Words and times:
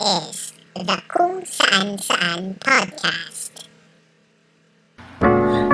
is 0.00 0.52
the 0.74 1.02
Kung 1.10 1.42
Saan 1.42 1.98
Saan 1.98 2.54
Podcast. 2.62 3.66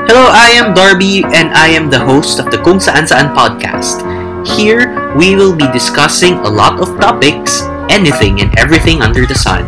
Hello, 0.08 0.32
I 0.32 0.56
am 0.56 0.72
Darby 0.72 1.24
and 1.24 1.52
I 1.52 1.68
am 1.68 1.90
the 1.90 2.00
host 2.00 2.40
of 2.40 2.48
the 2.48 2.56
Kung 2.64 2.80
Saan 2.80 3.04
Saan 3.04 3.36
podcast. 3.36 4.00
Here, 4.56 4.88
we 5.16 5.36
will 5.36 5.52
be 5.52 5.68
discussing 5.72 6.40
a 6.40 6.48
lot 6.48 6.80
of 6.80 6.96
topics, 7.00 7.64
anything 7.92 8.40
and 8.40 8.48
everything 8.58 9.02
under 9.02 9.26
the 9.28 9.36
sun. 9.36 9.64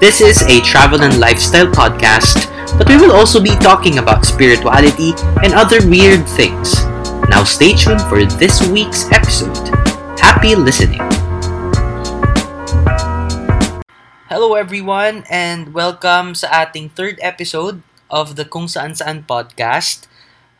This 0.00 0.20
is 0.20 0.40
a 0.48 0.64
travel 0.64 1.04
and 1.04 1.20
lifestyle 1.20 1.68
podcast, 1.68 2.48
but 2.80 2.88
we 2.88 2.96
will 2.96 3.12
also 3.12 3.40
be 3.40 3.52
talking 3.60 3.98
about 3.98 4.24
spirituality 4.24 5.12
and 5.44 5.52
other 5.52 5.84
weird 5.84 6.24
things. 6.40 6.72
Now 7.28 7.44
stay 7.44 7.76
tuned 7.76 8.00
for 8.08 8.24
this 8.24 8.64
week's 8.68 9.12
episode. 9.12 9.60
Happy 10.16 10.56
listening! 10.56 11.19
Hello 14.30 14.54
everyone 14.54 15.26
and 15.26 15.74
welcome 15.74 16.38
sa 16.38 16.62
ating 16.62 16.94
third 16.94 17.18
episode 17.18 17.82
of 18.06 18.38
the 18.38 18.46
Kung 18.46 18.70
Saan 18.70 18.94
Saan 18.94 19.26
podcast. 19.26 20.06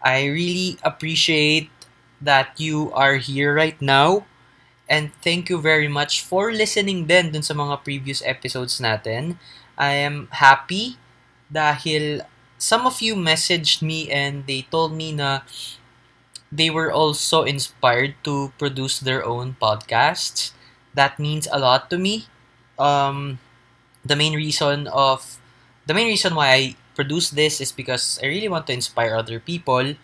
I 0.02 0.26
really 0.26 0.74
appreciate 0.82 1.70
that 2.18 2.58
you 2.58 2.90
are 2.98 3.22
here 3.22 3.54
right 3.54 3.78
now 3.78 4.26
and 4.90 5.14
thank 5.22 5.46
you 5.46 5.62
very 5.62 5.86
much 5.86 6.18
for 6.18 6.50
listening 6.50 7.06
din 7.06 7.30
dun 7.30 7.46
sa 7.46 7.54
mga 7.54 7.86
previous 7.86 8.26
episodes 8.26 8.82
natin. 8.82 9.38
I 9.78 10.02
am 10.02 10.26
happy 10.34 10.98
dahil 11.46 12.26
some 12.58 12.90
of 12.90 12.98
you 12.98 13.14
messaged 13.14 13.86
me 13.86 14.10
and 14.10 14.50
they 14.50 14.66
told 14.66 14.98
me 14.98 15.14
na 15.14 15.46
they 16.50 16.74
were 16.74 16.90
also 16.90 17.46
inspired 17.46 18.18
to 18.26 18.50
produce 18.58 18.98
their 18.98 19.22
own 19.22 19.54
podcasts. 19.62 20.58
That 20.98 21.22
means 21.22 21.46
a 21.54 21.62
lot 21.62 21.86
to 21.94 22.02
me. 22.02 22.26
Um, 22.74 23.38
the 24.04 24.16
main 24.16 24.34
reason 24.34 24.86
of 24.88 25.38
the 25.86 25.94
main 25.94 26.06
reason 26.06 26.34
why 26.34 26.52
I 26.52 26.76
produce 26.94 27.30
this 27.30 27.60
is 27.60 27.72
because 27.72 28.18
I 28.22 28.26
really 28.26 28.48
want 28.48 28.66
to 28.68 28.72
inspire 28.72 29.16
other 29.16 29.40
people 29.40 29.94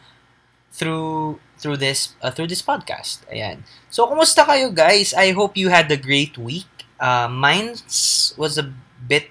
through 0.72 1.40
through 1.58 1.78
this 1.78 2.14
uh, 2.22 2.30
through 2.30 2.48
this 2.48 2.62
podcast. 2.62 3.24
Ayan. 3.32 3.64
So 3.90 4.06
kumusta 4.06 4.44
kayo 4.44 4.72
guys? 4.74 5.14
I 5.14 5.32
hope 5.32 5.56
you 5.56 5.68
had 5.68 5.90
a 5.90 5.96
great 5.96 6.36
week. 6.36 6.68
Uh, 7.00 7.28
mine 7.28 7.76
was 8.36 8.56
a 8.56 8.72
bit 9.08 9.30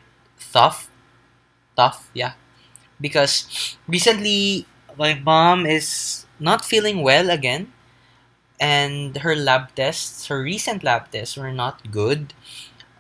tough. 0.54 0.90
Tough, 1.76 2.10
yeah. 2.14 2.34
Because 3.02 3.46
recently 3.88 4.66
my 4.98 5.14
mom 5.14 5.66
is 5.66 6.24
not 6.40 6.64
feeling 6.64 7.04
well 7.04 7.30
again 7.30 7.76
and 8.60 9.18
her 9.18 9.36
lab 9.36 9.76
tests, 9.76 10.28
her 10.28 10.42
recent 10.42 10.84
lab 10.84 11.12
tests 11.12 11.36
were 11.38 11.52
not 11.52 11.92
good. 11.92 12.34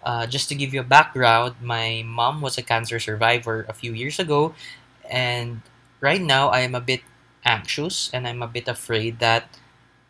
Uh, 0.05 0.29
just 0.29 0.47
to 0.49 0.55
give 0.55 0.69
you 0.69 0.79
a 0.79 0.85
background, 0.85 1.57
my 1.65 2.05
mom 2.05 2.39
was 2.39 2.57
a 2.57 2.61
cancer 2.61 3.01
survivor 3.01 3.65
a 3.67 3.73
few 3.73 3.91
years 3.91 4.21
ago, 4.21 4.53
and 5.09 5.65
right 5.97 6.21
now 6.21 6.53
I 6.53 6.61
am 6.61 6.77
a 6.77 6.81
bit 6.81 7.01
anxious 7.45 8.09
and 8.13 8.27
I'm 8.27 8.41
a 8.41 8.49
bit 8.49 8.69
afraid 8.69 9.17
that 9.21 9.49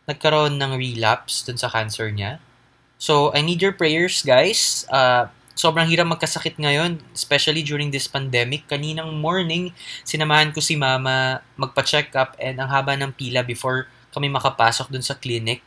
nagkaroon 0.08 0.60
ng 0.60 0.76
relapse 0.76 1.44
dun 1.44 1.56
sa 1.56 1.72
cancer 1.72 2.12
niya. 2.12 2.44
So, 3.00 3.32
I 3.36 3.40
need 3.40 3.64
your 3.64 3.76
prayers, 3.76 4.24
guys. 4.24 4.88
Uh, 4.88 5.28
sobrang 5.56 5.88
hirap 5.88 6.08
magkasakit 6.12 6.60
ngayon, 6.60 7.00
especially 7.16 7.64
during 7.64 7.92
this 7.92 8.08
pandemic. 8.08 8.68
Kaninang 8.68 9.16
morning, 9.20 9.72
sinamahan 10.04 10.52
ko 10.52 10.60
si 10.60 10.76
mama 10.76 11.44
magpa-check 11.56 12.12
up 12.16 12.36
and 12.40 12.60
ang 12.60 12.68
haba 12.72 12.96
ng 13.00 13.16
pila 13.16 13.44
before 13.44 13.88
kami 14.16 14.32
makapasok 14.32 14.92
dun 14.92 15.04
sa 15.04 15.16
clinic. 15.16 15.64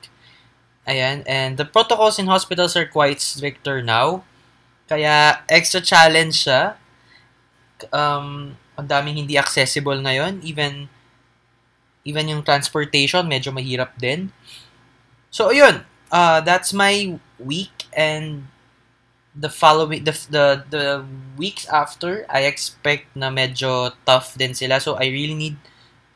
Ayan, 0.88 1.20
and 1.28 1.60
the 1.60 1.68
protocols 1.68 2.16
in 2.16 2.26
hospitals 2.26 2.72
are 2.72 2.88
quite 2.88 3.20
stricter 3.20 3.84
now. 3.84 4.24
Kaya 4.88 5.44
extra 5.44 5.84
challenge 5.84 6.48
siya. 6.48 6.80
Um, 7.92 8.56
ang 8.72 8.88
daming 8.88 9.20
hindi 9.20 9.36
accessible 9.36 10.00
ngayon. 10.00 10.40
Even 10.40 10.88
even 12.08 12.32
yung 12.32 12.40
transportation, 12.40 13.28
medyo 13.28 13.52
mahirap 13.52 13.92
din. 14.00 14.32
So, 15.28 15.52
ayun. 15.52 15.84
Uh, 16.08 16.40
that's 16.40 16.72
my 16.72 17.20
week 17.36 17.84
and 17.92 18.48
the 19.36 19.52
following 19.52 20.02
the, 20.04 20.16
the 20.32 20.46
the 20.72 20.84
weeks 21.36 21.68
after 21.68 22.24
I 22.32 22.48
expect 22.48 23.12
na 23.14 23.28
medyo 23.28 23.92
tough 24.08 24.34
din 24.34 24.56
sila 24.56 24.80
so 24.80 24.96
I 24.96 25.12
really 25.12 25.36
need 25.36 25.60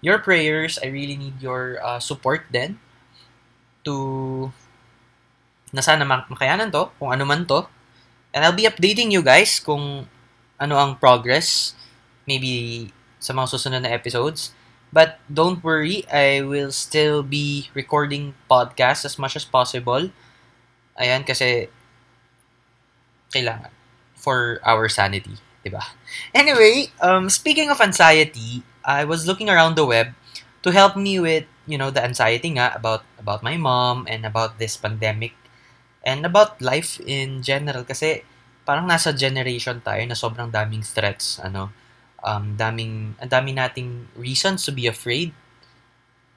your 0.01 0.19
prayers 0.19 0.81
I 0.83 0.89
really 0.91 1.15
need 1.15 1.39
your 1.39 1.79
uh, 1.85 2.01
support 2.01 2.49
then 2.51 2.81
to 3.85 4.51
na 5.73 5.81
sana 5.81 6.05
mak- 6.05 6.29
makayanan 6.29 6.69
to, 6.71 6.93
kung 7.01 7.11
ano 7.11 7.25
man 7.25 7.49
to. 7.49 7.65
And 8.33 8.45
I'll 8.45 8.57
be 8.57 8.69
updating 8.69 9.13
you 9.13 9.25
guys 9.25 9.61
kung 9.61 10.09
ano 10.61 10.75
ang 10.79 10.97
progress, 11.01 11.75
maybe 12.29 12.89
sa 13.19 13.33
mga 13.33 13.51
susunod 13.51 13.83
na 13.83 13.93
episodes. 13.93 14.53
But 14.93 15.19
don't 15.27 15.65
worry, 15.65 16.05
I 16.13 16.45
will 16.45 16.71
still 16.71 17.25
be 17.25 17.73
recording 17.73 18.37
podcasts 18.47 19.09
as 19.09 19.17
much 19.17 19.35
as 19.35 19.49
possible. 19.49 20.13
Ayan, 21.01 21.25
kasi 21.25 21.73
kailangan 23.33 23.73
for 24.13 24.61
our 24.63 24.87
sanity, 24.93 25.41
di 25.65 25.73
ba? 25.73 25.81
Anyway, 26.37 26.93
um, 27.01 27.33
speaking 27.33 27.73
of 27.73 27.81
anxiety, 27.81 28.63
I 28.85 29.09
was 29.09 29.27
looking 29.27 29.49
around 29.49 29.75
the 29.75 29.89
web 29.89 30.13
to 30.63 30.71
help 30.71 30.95
me 30.95 31.19
with, 31.19 31.49
you 31.67 31.81
know, 31.81 31.91
the 31.91 32.05
anxiety 32.05 32.53
nga 32.55 32.77
about 32.77 33.03
about 33.19 33.41
my 33.41 33.57
mom 33.57 34.05
and 34.07 34.29
about 34.29 34.61
this 34.61 34.77
pandemic 34.77 35.33
and 36.03 36.27
about 36.27 36.59
life 36.59 36.99
in 37.07 37.43
general 37.43 37.87
kasi 37.87 38.27
parang 38.63 38.87
nasa 38.87 39.11
generation 39.15 39.83
tayo 39.83 40.03
na 40.07 40.15
sobrang 40.15 40.51
daming 40.51 40.83
threats, 40.83 41.39
ano, 41.43 41.71
um, 42.23 42.55
daming, 42.55 43.19
ang 43.19 43.31
dami 43.31 43.51
nating 43.55 44.07
reasons 44.15 44.63
to 44.63 44.71
be 44.71 44.87
afraid, 44.87 45.35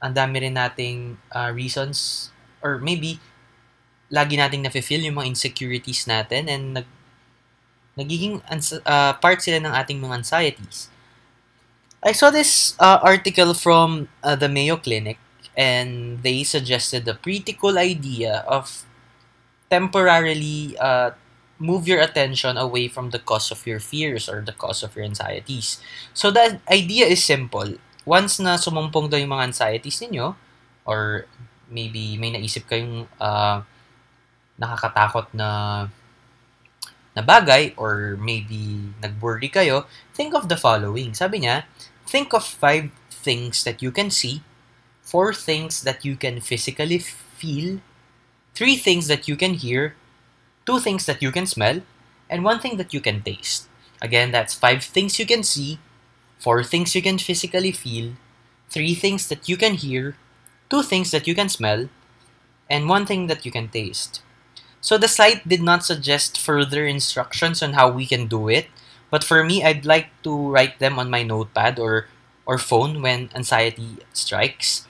ang 0.01 0.13
dami 0.13 0.41
rin 0.41 0.57
nating 0.57 1.17
uh, 1.33 1.53
reasons, 1.53 2.29
or 2.61 2.81
maybe, 2.81 3.21
lagi 4.09 4.37
nating 4.37 4.65
nafe-feel 4.65 5.01
yung 5.01 5.17
mga 5.21 5.29
insecurities 5.33 6.05
natin 6.05 6.49
and 6.49 6.81
nag, 6.81 6.87
nagiging 7.97 8.41
uh, 8.85 9.13
part 9.17 9.41
sila 9.41 9.57
ng 9.61 9.73
ating 9.73 9.97
mga 9.97 10.25
anxieties. 10.25 10.89
I 12.05 12.13
saw 12.13 12.29
this 12.29 12.77
uh, 12.77 13.01
article 13.01 13.57
from 13.57 14.09
uh, 14.21 14.37
the 14.37 14.45
Mayo 14.45 14.77
Clinic 14.77 15.17
and 15.57 16.21
they 16.21 16.45
suggested 16.45 17.07
a 17.07 17.17
pretty 17.17 17.57
cool 17.57 17.81
idea 17.81 18.45
of 18.45 18.85
temporarily 19.75 20.79
uh, 20.79 21.11
move 21.59 21.83
your 21.87 21.99
attention 21.99 22.55
away 22.55 22.87
from 22.87 23.11
the 23.11 23.19
cause 23.19 23.51
of 23.51 23.59
your 23.67 23.83
fears 23.83 24.31
or 24.31 24.39
the 24.39 24.55
cause 24.55 24.83
of 24.83 24.95
your 24.95 25.03
anxieties. 25.03 25.83
So 26.15 26.31
the 26.31 26.63
idea 26.71 27.11
is 27.11 27.19
simple. 27.19 27.75
Once 28.07 28.39
na 28.39 28.55
sumumpong 28.55 29.11
daw 29.11 29.19
yung 29.19 29.35
mga 29.35 29.51
anxieties 29.51 29.99
ninyo, 29.99 30.35
or 30.87 31.27
maybe 31.67 32.15
may 32.15 32.31
naisip 32.31 32.71
kayong 32.71 33.11
uh, 33.19 33.59
nakakatakot 34.55 35.27
na 35.35 35.49
na 37.15 37.23
bagay, 37.23 37.71
or 37.79 38.19
maybe 38.19 38.91
nag-worry 38.99 39.47
kayo, 39.47 39.87
think 40.11 40.35
of 40.35 40.51
the 40.51 40.59
following. 40.59 41.15
Sabi 41.15 41.47
niya, 41.47 41.63
think 42.03 42.35
of 42.35 42.43
five 42.43 42.91
things 43.07 43.63
that 43.63 43.79
you 43.79 43.87
can 43.87 44.11
see, 44.11 44.43
four 44.99 45.31
things 45.31 45.87
that 45.87 46.03
you 46.03 46.19
can 46.19 46.43
physically 46.43 46.99
feel, 47.39 47.79
three 48.55 48.75
things 48.77 49.07
that 49.07 49.27
you 49.27 49.35
can 49.35 49.55
hear, 49.55 49.95
two 50.65 50.79
things 50.79 51.05
that 51.05 51.21
you 51.21 51.31
can 51.31 51.45
smell, 51.45 51.81
and 52.29 52.43
one 52.43 52.59
thing 52.59 52.77
that 52.77 52.93
you 52.93 53.01
can 53.01 53.21
taste. 53.21 53.67
Again, 54.01 54.31
that's 54.31 54.53
five 54.53 54.83
things 54.83 55.19
you 55.19 55.25
can 55.25 55.43
see, 55.43 55.79
four 56.39 56.63
things 56.63 56.95
you 56.95 57.01
can 57.01 57.17
physically 57.19 57.71
feel, 57.71 58.13
three 58.69 58.95
things 58.95 59.27
that 59.29 59.49
you 59.49 59.57
can 59.57 59.75
hear, 59.75 60.17
two 60.69 60.83
things 60.83 61.11
that 61.11 61.27
you 61.27 61.35
can 61.35 61.49
smell, 61.49 61.89
and 62.69 62.89
one 62.89 63.05
thing 63.05 63.27
that 63.27 63.45
you 63.45 63.51
can 63.51 63.69
taste. 63.69 64.21
So 64.81 64.97
the 64.97 65.07
site 65.07 65.47
did 65.47 65.61
not 65.61 65.85
suggest 65.85 66.39
further 66.39 66.85
instructions 66.85 67.63
on 67.63 67.73
how 67.73 67.89
we 67.91 68.05
can 68.05 68.27
do 68.27 68.49
it, 68.49 68.67
but 69.11 69.23
for 69.23 69.43
me, 69.43 69.63
I'd 69.63 69.85
like 69.85 70.09
to 70.23 70.33
write 70.35 70.79
them 70.79 70.99
on 70.99 71.09
my 71.09 71.23
notepad 71.23 71.79
or 71.79 72.07
or 72.45 72.57
phone 72.59 73.01
when 73.01 73.29
anxiety 73.35 73.97
strikes. 74.13 74.85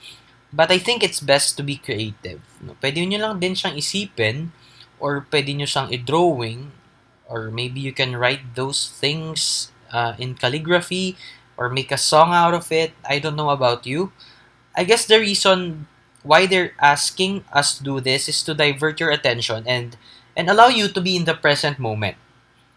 But 0.56 0.72
I 0.72 0.80
think 0.80 1.04
it's 1.04 1.20
best 1.20 1.60
to 1.60 1.62
be 1.62 1.76
creative. 1.76 2.40
No? 2.64 2.80
Pwede 2.80 3.04
nyo 3.04 3.20
lang 3.20 3.44
din 3.44 3.52
siyang 3.52 3.76
isipin 3.76 4.56
or 4.96 5.28
pwede 5.28 5.52
nyo 5.52 5.68
siyang 5.68 5.92
i-drawing 5.92 6.72
or 7.28 7.52
maybe 7.52 7.76
you 7.76 7.92
can 7.92 8.16
write 8.16 8.56
those 8.56 8.88
things 8.88 9.68
uh, 9.92 10.16
in 10.16 10.32
calligraphy 10.32 11.20
or 11.60 11.68
make 11.68 11.92
a 11.92 12.00
song 12.00 12.32
out 12.32 12.56
of 12.56 12.72
it. 12.72 12.96
I 13.04 13.20
don't 13.20 13.36
know 13.36 13.52
about 13.52 13.84
you. 13.84 14.16
I 14.72 14.88
guess 14.88 15.04
the 15.04 15.20
reason 15.20 15.88
why 16.24 16.48
they're 16.48 16.72
asking 16.80 17.44
us 17.52 17.76
to 17.76 17.84
do 17.84 18.00
this 18.00 18.24
is 18.28 18.40
to 18.48 18.56
divert 18.56 18.96
your 18.96 19.12
attention 19.12 19.68
and 19.68 19.96
and 20.36 20.48
allow 20.48 20.68
you 20.68 20.88
to 20.88 21.00
be 21.00 21.16
in 21.16 21.28
the 21.28 21.36
present 21.36 21.76
moment. 21.78 22.16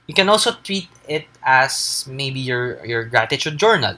You 0.07 0.15
can 0.15 0.27
also 0.27 0.57
treat 0.63 0.91
it 1.07 1.31
as 1.47 2.03
maybe 2.11 2.43
your 2.43 2.83
your 2.83 3.07
gratitude 3.07 3.55
journal 3.55 3.95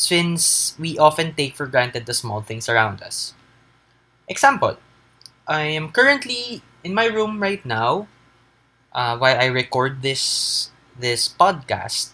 since 0.00 0.74
we 0.80 0.96
often 0.98 1.34
take 1.36 1.54
for 1.56 1.68
granted 1.68 2.06
the 2.06 2.14
small 2.16 2.40
things 2.40 2.68
around 2.68 3.02
us. 3.04 3.34
Example, 4.28 4.78
I 5.48 5.62
am 5.76 5.92
currently 5.92 6.62
in 6.84 6.94
my 6.94 7.06
room 7.06 7.40
right 7.42 7.64
now 7.66 8.08
uh, 8.92 9.18
while 9.18 9.38
I 9.38 9.46
record 9.46 10.02
this 10.02 10.70
this 10.98 11.28
podcast. 11.28 12.12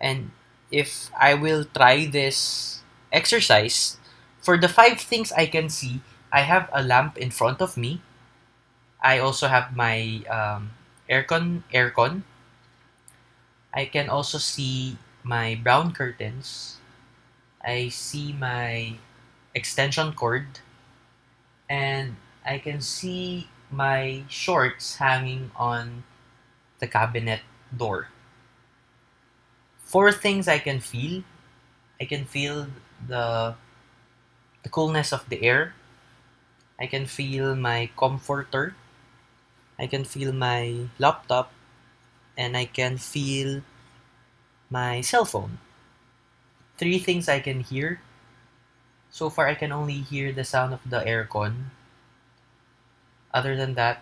And 0.00 0.30
if 0.70 1.10
I 1.18 1.34
will 1.34 1.64
try 1.64 2.06
this 2.06 2.80
exercise, 3.12 3.98
for 4.42 4.56
the 4.58 4.68
five 4.68 5.00
things 5.00 5.32
I 5.32 5.46
can 5.46 5.68
see, 5.68 6.00
I 6.32 6.42
have 6.42 6.68
a 6.72 6.82
lamp 6.82 7.18
in 7.18 7.30
front 7.30 7.60
of 7.62 7.76
me. 7.76 8.02
I 9.02 9.18
also 9.18 9.48
have 9.48 9.74
my 9.76 10.22
um, 10.30 10.70
aircon 11.10 11.62
aircon. 11.72 12.22
I 13.72 13.86
can 13.86 14.10
also 14.10 14.36
see 14.36 14.98
my 15.22 15.54
brown 15.54 15.92
curtains. 15.94 16.77
I 17.68 17.88
see 17.90 18.32
my 18.32 18.96
extension 19.54 20.14
cord 20.14 20.60
and 21.68 22.16
I 22.44 22.58
can 22.58 22.80
see 22.80 23.48
my 23.70 24.24
shorts 24.28 24.96
hanging 24.96 25.50
on 25.56 26.04
the 26.80 26.88
cabinet 26.88 27.40
door. 27.76 28.08
Four 29.84 30.12
things 30.12 30.48
I 30.48 30.58
can 30.58 30.80
feel. 30.80 31.24
I 32.00 32.04
can 32.06 32.24
feel 32.24 32.68
the 33.06 33.54
the 34.62 34.68
coolness 34.68 35.12
of 35.12 35.28
the 35.28 35.42
air. 35.42 35.74
I 36.78 36.86
can 36.86 37.06
feel 37.06 37.56
my 37.56 37.90
comforter. 37.96 38.74
I 39.78 39.86
can 39.86 40.04
feel 40.04 40.32
my 40.32 40.88
laptop 40.98 41.52
and 42.36 42.56
I 42.56 42.66
can 42.66 42.98
feel 42.98 43.62
my 44.70 45.00
cell 45.00 45.24
phone. 45.24 45.58
Three 46.78 47.02
things 47.02 47.28
I 47.28 47.42
can 47.42 47.60
hear. 47.60 48.00
So 49.10 49.28
far 49.28 49.50
I 49.50 49.58
can 49.58 49.74
only 49.74 50.00
hear 50.06 50.30
the 50.30 50.46
sound 50.46 50.72
of 50.72 50.80
the 50.86 51.02
aircon. 51.02 51.74
Other 53.34 53.58
than 53.58 53.74
that, 53.74 54.00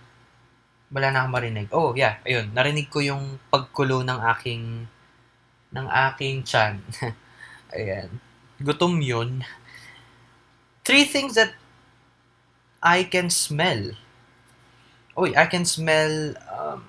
wala 0.93 1.11
na 1.11 1.25
akong 1.25 1.35
marinig. 1.35 1.69
Oh, 1.75 1.97
yeah, 1.97 2.23
ayun. 2.23 2.55
Narinig 2.55 2.93
ko 2.93 3.03
yung 3.03 3.41
pagkulo 3.51 4.07
ng 4.07 4.19
aking 4.37 4.87
ng 5.75 5.87
aking 5.89 6.47
chan. 6.47 6.79
Ayan. 7.77 8.23
Gutom 8.63 9.03
yun. 9.03 9.43
Three 10.87 11.05
things 11.05 11.35
that 11.35 11.53
I 12.79 13.05
can 13.05 13.29
smell. 13.29 13.99
Uy, 15.19 15.35
I 15.35 15.51
can 15.51 15.67
smell 15.67 16.39
um, 16.47 16.87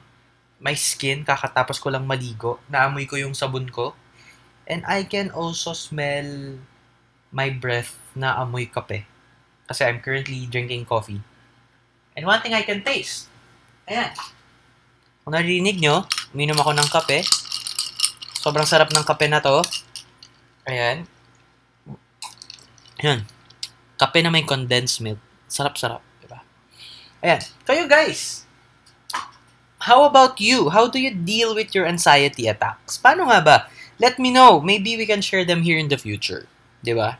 my 0.62 0.78
skin 0.78 1.26
kakatapos 1.26 1.82
ko 1.82 1.90
lang 1.90 2.06
maligo. 2.06 2.62
Naamoy 2.70 3.10
ko 3.10 3.18
yung 3.18 3.34
sabon 3.34 3.66
ko. 3.72 3.98
And 4.68 4.84
I 4.84 5.08
can 5.08 5.32
also 5.32 5.72
smell 5.72 6.60
my 7.32 7.48
breath 7.50 7.96
na 8.12 8.36
amoy 8.44 8.68
kape. 8.68 9.08
Kasi 9.68 9.88
I'm 9.88 10.04
currently 10.04 10.44
drinking 10.48 10.84
coffee. 10.84 11.24
And 12.16 12.28
one 12.28 12.44
thing 12.44 12.52
I 12.52 12.68
can 12.68 12.84
taste. 12.84 13.32
Ayan. 13.88 14.12
Kung 15.24 15.32
narinig 15.32 15.80
nyo, 15.80 16.04
uminom 16.36 16.60
ako 16.60 16.72
ng 16.76 16.90
kape. 16.92 17.24
Sobrang 18.44 18.68
sarap 18.68 18.92
ng 18.92 19.08
kape 19.08 19.32
na 19.32 19.40
to. 19.40 19.64
Ayan. 20.68 21.08
Ayan. 23.00 23.24
Kape 23.96 24.20
na 24.20 24.32
may 24.32 24.44
condensed 24.44 25.00
milk. 25.00 25.20
Sarap-sarap. 25.48 26.04
Diba? 26.20 26.44
Ayan. 27.24 27.40
Kayo 27.64 27.88
guys, 27.88 28.44
how 29.80 30.04
about 30.04 30.40
you? 30.44 30.68
How 30.68 30.92
do 30.92 31.00
you 31.00 31.16
deal 31.16 31.56
with 31.56 31.72
your 31.72 31.88
anxiety 31.88 32.52
attacks? 32.52 33.00
Paano 33.00 33.32
nga 33.32 33.40
ba? 33.40 33.58
Let 34.00 34.20
me 34.20 34.30
know. 34.30 34.62
Maybe 34.62 34.96
we 34.96 35.06
can 35.06 35.22
share 35.22 35.44
them 35.44 35.64
here 35.64 35.78
in 35.78 35.90
the 35.90 35.98
future. 35.98 36.46
Diba? 36.86 37.18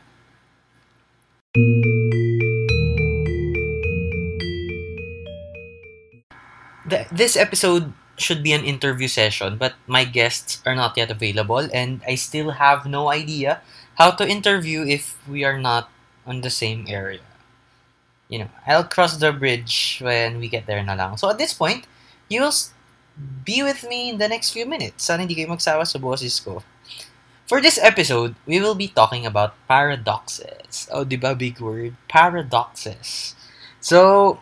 The, 6.86 7.06
this 7.10 7.36
episode 7.36 7.92
should 8.16 8.42
be 8.42 8.52
an 8.52 8.64
interview 8.64 9.08
session, 9.08 9.58
but 9.58 9.74
my 9.86 10.04
guests 10.04 10.62
are 10.64 10.74
not 10.74 10.96
yet 10.96 11.10
available, 11.10 11.68
and 11.74 12.00
I 12.06 12.14
still 12.14 12.62
have 12.62 12.86
no 12.86 13.10
idea 13.10 13.60
how 13.96 14.12
to 14.12 14.26
interview 14.26 14.86
if 14.86 15.18
we 15.28 15.44
are 15.44 15.58
not 15.58 15.90
on 16.26 16.40
the 16.40 16.50
same 16.50 16.86
area. 16.88 17.26
You 18.28 18.38
know, 18.40 18.50
I'll 18.66 18.84
cross 18.84 19.16
the 19.16 19.32
bridge 19.32 19.98
when 20.00 20.38
we 20.38 20.48
get 20.48 20.66
there 20.66 20.82
na 20.82 20.94
lang. 20.94 21.16
So 21.16 21.28
at 21.30 21.38
this 21.38 21.52
point, 21.52 21.86
you 22.28 22.42
will 22.42 22.54
be 23.44 23.62
with 23.62 23.82
me 23.88 24.10
in 24.10 24.18
the 24.18 24.28
next 24.28 24.50
few 24.50 24.66
minutes. 24.66 25.04
Sana 25.04 25.26
hindi 25.26 25.34
kayo 25.34 25.50
magsawa 25.50 25.86
sa 25.86 25.98
boses 25.98 26.38
ko. 26.38 26.62
For 27.48 27.64
this 27.64 27.80
episode, 27.80 28.36
we 28.44 28.60
will 28.60 28.76
be 28.76 28.92
talking 28.92 29.24
about 29.24 29.56
paradoxes. 29.64 30.84
Oh, 30.92 31.02
di 31.02 31.16
ba 31.16 31.32
big 31.32 31.58
word? 31.64 31.96
Paradoxes. 32.04 33.32
So, 33.80 34.38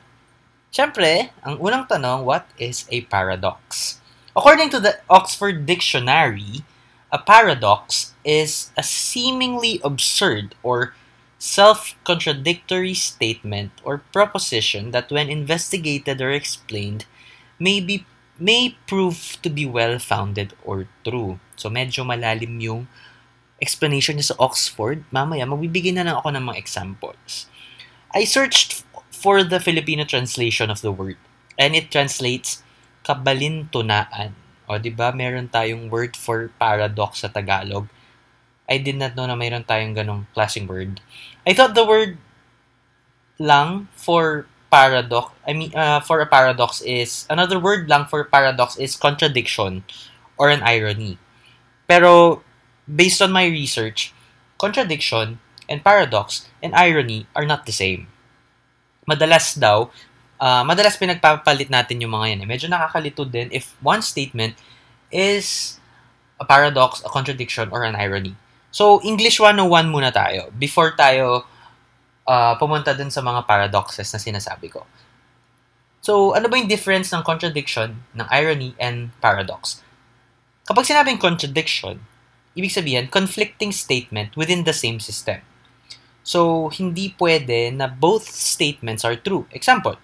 syempre, 0.74 1.30
ang 1.46 1.62
unang 1.62 1.86
tanong, 1.86 2.26
what 2.26 2.50
is 2.58 2.82
a 2.90 3.06
paradox? 3.06 3.96
According 4.34 4.74
to 4.74 4.80
the 4.82 4.98
Oxford 5.08 5.64
Dictionary, 5.64 6.66
a 7.14 7.22
paradox 7.22 8.12
is 8.26 8.74
a 8.76 8.82
seemingly 8.82 9.80
absurd 9.86 10.58
or 10.66 10.92
self-contradictory 11.38 12.94
statement 12.94 13.70
or 13.84 14.02
proposition 14.12 14.90
that 14.90 15.14
when 15.14 15.30
investigated 15.30 16.20
or 16.20 16.34
explained 16.34 17.06
may 17.60 17.78
be 17.78 18.04
may 18.36 18.76
prove 18.84 19.40
to 19.40 19.48
be 19.48 19.64
well-founded 19.64 20.52
or 20.64 20.88
true. 21.04 21.40
So 21.56 21.72
medyo 21.72 22.04
malalim 22.04 22.60
yung 22.60 22.88
explanation 23.60 24.20
niya 24.20 24.36
sa 24.36 24.38
Oxford. 24.40 25.04
Mamaya 25.08 25.48
magbibigay 25.48 25.96
na 25.96 26.04
lang 26.04 26.16
ako 26.20 26.36
ng 26.36 26.44
mga 26.52 26.60
examples. 26.60 27.48
I 28.12 28.28
searched 28.28 28.84
for 29.12 29.40
the 29.40 29.60
Filipino 29.60 30.04
translation 30.04 30.68
of 30.68 30.84
the 30.84 30.92
word 30.92 31.16
and 31.56 31.72
it 31.72 31.88
translates 31.88 32.60
kabalintunaan. 33.04 34.36
O, 34.66 34.76
di 34.76 34.92
ba? 34.92 35.14
Meron 35.14 35.48
tayong 35.48 35.88
word 35.88 36.18
for 36.18 36.52
paradox 36.60 37.24
sa 37.24 37.30
Tagalog. 37.30 37.88
I 38.66 38.82
did 38.82 38.98
not 38.98 39.14
know 39.14 39.30
na 39.30 39.38
mayroon 39.38 39.62
tayong 39.62 39.94
ganong 39.94 40.26
klaseng 40.34 40.66
word. 40.66 40.98
I 41.46 41.54
thought 41.54 41.78
the 41.78 41.86
word 41.86 42.18
lang 43.38 43.86
for 43.94 44.50
paradox, 44.76 45.32
I 45.48 45.56
mean, 45.56 45.72
uh, 45.72 46.04
for 46.04 46.20
a 46.20 46.28
paradox 46.28 46.84
is, 46.84 47.24
another 47.32 47.56
word 47.56 47.88
lang 47.88 48.04
for 48.04 48.20
paradox 48.28 48.76
is 48.76 48.92
contradiction 48.92 49.88
or 50.36 50.52
an 50.52 50.60
irony. 50.60 51.16
Pero, 51.88 52.44
based 52.84 53.24
on 53.24 53.32
my 53.32 53.48
research, 53.48 54.12
contradiction 54.60 55.40
and 55.64 55.80
paradox 55.80 56.44
and 56.60 56.76
irony 56.76 57.24
are 57.32 57.48
not 57.48 57.64
the 57.64 57.72
same. 57.72 58.04
Madalas 59.08 59.56
daw, 59.56 59.88
uh, 60.36 60.60
madalas 60.68 61.00
pinagpapalit 61.00 61.72
natin 61.72 62.04
yung 62.04 62.12
mga 62.12 62.36
yan. 62.36 62.42
Eh. 62.44 62.48
Medyo 62.52 62.68
nakakalito 62.68 63.24
din 63.24 63.48
if 63.56 63.72
one 63.80 64.04
statement 64.04 64.60
is 65.08 65.80
a 66.36 66.44
paradox, 66.44 67.00
a 67.00 67.08
contradiction, 67.08 67.72
or 67.72 67.80
an 67.80 67.96
irony. 67.96 68.36
So, 68.68 69.00
English 69.00 69.40
101 69.40 69.88
muna 69.88 70.12
tayo 70.12 70.52
before 70.52 70.92
tayo 70.92 71.48
uh, 72.26 72.54
pumunta 72.58 72.92
dun 72.92 73.08
sa 73.08 73.22
mga 73.22 73.46
paradoxes 73.46 74.10
na 74.12 74.20
sinasabi 74.20 74.68
ko. 74.68 74.84
So, 76.06 76.38
ano 76.38 76.46
ba 76.46 76.54
yung 76.54 76.70
difference 76.70 77.10
ng 77.10 77.26
contradiction, 77.26 78.02
ng 78.14 78.26
irony, 78.30 78.78
and 78.78 79.10
paradox? 79.18 79.82
Kapag 80.66 80.86
sinabing 80.86 81.18
contradiction, 81.18 81.98
ibig 82.54 82.74
sabihin, 82.74 83.10
conflicting 83.10 83.74
statement 83.74 84.34
within 84.38 84.62
the 84.62 84.74
same 84.74 85.02
system. 85.02 85.42
So, 86.26 86.70
hindi 86.74 87.14
pwede 87.18 87.70
na 87.74 87.86
both 87.90 88.26
statements 88.26 89.06
are 89.06 89.18
true. 89.18 89.46
Example, 89.54 89.98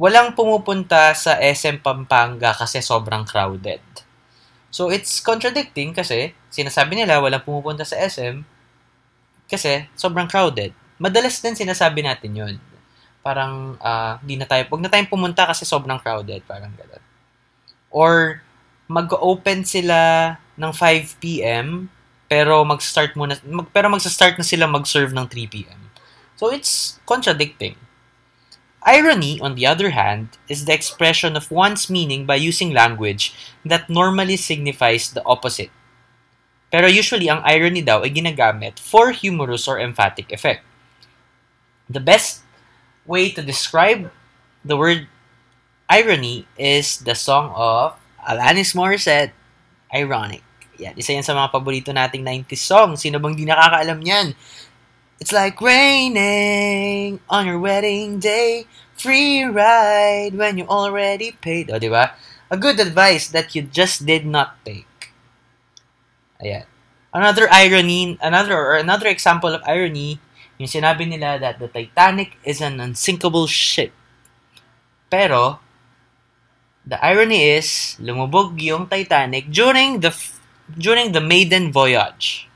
walang 0.00 0.36
pumupunta 0.36 1.12
sa 1.16 1.36
SM 1.36 1.80
Pampanga 1.80 2.52
kasi 2.52 2.84
sobrang 2.84 3.24
crowded. 3.24 3.80
So, 4.68 4.92
it's 4.92 5.20
contradicting 5.24 5.96
kasi 5.96 6.36
sinasabi 6.52 6.96
nila 6.96 7.20
walang 7.20 7.44
pumupunta 7.44 7.88
sa 7.88 7.96
SM 7.96 8.44
kasi 9.48 9.88
sobrang 9.96 10.28
crowded. 10.28 10.76
Madalas 10.98 11.38
din 11.38 11.54
sinasabi 11.54 12.02
natin 12.02 12.34
yun. 12.34 12.54
Parang, 13.22 13.78
uh, 13.78 14.18
na 14.18 14.46
tayo, 14.46 14.66
wag 14.66 14.82
na 14.82 14.90
tayong 14.90 15.10
pumunta 15.10 15.46
kasi 15.46 15.62
sobrang 15.62 15.98
crowded. 16.02 16.42
Parang 16.44 16.74
gano'n. 16.74 17.02
Or, 17.88 18.42
mag-open 18.90 19.62
sila 19.62 20.34
ng 20.58 20.72
5 20.74 21.22
p.m. 21.22 21.86
pero 22.28 22.60
mag-start 22.66 23.16
muna, 23.16 23.38
mag, 23.46 23.70
pero 23.72 23.88
magsa-start 23.88 24.36
na 24.36 24.44
sila 24.44 24.68
mag-serve 24.68 25.14
ng 25.14 25.26
3 25.30 25.54
p.m. 25.54 25.80
So, 26.34 26.50
it's 26.50 26.98
contradicting. 27.06 27.78
Irony, 28.82 29.40
on 29.42 29.54
the 29.54 29.66
other 29.66 29.90
hand, 29.90 30.38
is 30.46 30.64
the 30.64 30.72
expression 30.72 31.34
of 31.34 31.50
one's 31.50 31.90
meaning 31.90 32.24
by 32.24 32.36
using 32.38 32.72
language 32.72 33.34
that 33.66 33.90
normally 33.90 34.38
signifies 34.38 35.10
the 35.12 35.24
opposite. 35.26 35.70
Pero 36.68 36.84
usually, 36.84 37.32
ang 37.32 37.40
irony 37.48 37.80
daw 37.80 38.04
ay 38.04 38.12
ginagamit 38.12 38.76
for 38.76 39.12
humorous 39.16 39.64
or 39.64 39.80
emphatic 39.80 40.28
effect. 40.28 40.67
The 41.88 42.00
best 42.00 42.44
way 43.08 43.32
to 43.32 43.40
describe 43.40 44.12
the 44.64 44.76
word 44.76 45.08
irony 45.88 46.44
is 46.60 47.00
the 47.00 47.16
song 47.16 47.52
of 47.56 47.96
Alanis 48.20 48.76
Morissette, 48.76 49.32
Ironic. 49.88 50.44
Yan, 50.78 50.94
isa 50.94 51.16
yan 51.16 51.24
sa 51.26 51.34
mga 51.34 51.50
paborito 51.50 51.90
nating 51.90 52.22
90s 52.22 52.62
song. 52.62 52.94
Sino 52.94 53.18
bang 53.18 53.34
di 53.34 53.48
nakakaalam 53.48 53.98
yan? 54.04 54.36
It's 55.18 55.34
like 55.34 55.58
raining 55.58 57.18
on 57.26 57.48
your 57.48 57.58
wedding 57.58 58.22
day 58.22 58.68
Free 58.98 59.46
ride 59.46 60.34
when 60.34 60.58
you 60.58 60.66
already 60.66 61.30
paid. 61.30 61.70
O, 61.70 61.78
di 61.78 61.86
ba? 61.86 62.18
A 62.50 62.58
good 62.58 62.82
advice 62.82 63.30
that 63.30 63.54
you 63.54 63.62
just 63.62 64.02
did 64.02 64.26
not 64.26 64.58
take. 64.66 65.14
Ayan. 66.42 66.66
Another 67.14 67.46
irony, 67.46 68.18
another 68.18 68.58
or 68.58 68.74
another 68.74 69.06
example 69.06 69.54
of 69.54 69.62
irony, 69.62 70.18
yung 70.58 70.70
sinabi 70.70 71.06
nila 71.06 71.38
that 71.38 71.62
the 71.62 71.70
Titanic 71.70 72.34
is 72.42 72.58
an 72.58 72.82
unsinkable 72.82 73.46
ship. 73.46 73.94
Pero, 75.06 75.62
the 76.82 76.98
irony 76.98 77.56
is, 77.56 77.94
lumubog 78.02 78.58
yung 78.58 78.90
Titanic 78.90 79.48
during 79.54 80.02
the 80.02 80.10
during 80.68 81.16
the 81.16 81.22
maiden 81.22 81.72
voyage. 81.72 82.50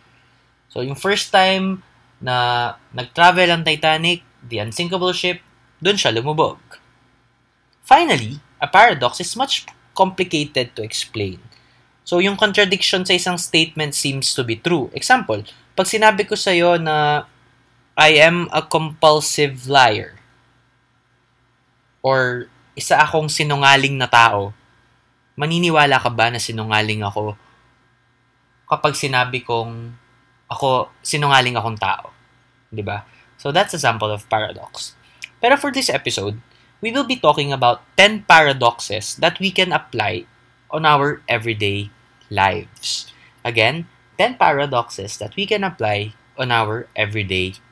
So, 0.69 0.85
yung 0.85 0.99
first 0.99 1.33
time 1.33 1.81
na 2.21 2.77
nag-travel 2.93 3.49
ang 3.49 3.65
Titanic, 3.65 4.27
the 4.45 4.61
unsinkable 4.61 5.15
ship, 5.17 5.41
doon 5.81 5.97
siya 5.97 6.13
lumubog. 6.13 6.61
Finally, 7.83 8.43
a 8.61 8.69
paradox 8.69 9.21
is 9.21 9.33
much 9.35 9.65
complicated 9.97 10.77
to 10.77 10.85
explain. 10.85 11.41
So, 12.05 12.19
yung 12.19 12.37
contradiction 12.37 13.07
sa 13.07 13.15
isang 13.15 13.39
statement 13.39 13.95
seems 13.95 14.35
to 14.35 14.43
be 14.43 14.59
true. 14.59 14.91
Example, 14.93 15.45
pag 15.73 15.87
sinabi 15.89 16.27
ko 16.27 16.35
sa'yo 16.35 16.77
na 16.77 17.29
I 17.93 18.17
am 18.25 18.49
a 18.49 18.65
compulsive 18.65 19.69
liar 19.69 20.17
or 22.01 22.49
isa 22.73 22.97
akong 22.97 23.29
sinungaling 23.29 24.01
na 24.01 24.09
tao, 24.09 24.57
maniniwala 25.37 26.01
ka 26.01 26.09
ba 26.09 26.33
na 26.33 26.41
sinungaling 26.41 27.05
ako 27.05 27.37
kapag 28.65 28.97
sinabi 28.97 29.45
kong 29.45 29.93
ako 30.49 30.89
sinungaling 31.05 31.53
akong 31.53 31.77
tao? 31.77 32.17
'Di 32.73 32.81
ba? 32.81 33.05
So 33.37 33.53
that's 33.53 33.77
a 33.77 33.81
sample 33.81 34.09
of 34.09 34.25
paradox. 34.33 34.97
Pero 35.45 35.61
for 35.61 35.69
this 35.69 35.93
episode, 35.93 36.41
we 36.81 36.89
will 36.95 37.05
be 37.05 37.21
talking 37.21 37.53
about 37.53 37.85
10 38.01 38.25
paradoxes 38.25 39.21
that 39.21 39.37
we 39.37 39.53
can 39.53 39.69
apply 39.69 40.25
on 40.73 40.89
our 40.89 41.21
everyday 41.29 41.93
lives. 42.33 43.13
Again, 43.45 43.85
10 44.17 44.41
paradoxes 44.41 45.21
that 45.21 45.37
we 45.37 45.45
can 45.45 45.61
apply 45.61 46.17
on 46.41 46.49
our 46.49 46.89
everyday 46.97 47.53
lives. 47.53 47.72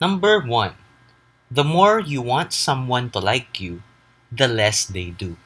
Number 0.00 0.40
1. 0.40 0.74
The 1.50 1.62
more 1.62 2.00
you 2.00 2.20
want 2.22 2.52
someone 2.52 3.10
to 3.10 3.20
like 3.20 3.60
you, 3.60 3.82
the 4.32 4.48
less 4.48 4.84
they 4.84 5.10
do. 5.10 5.36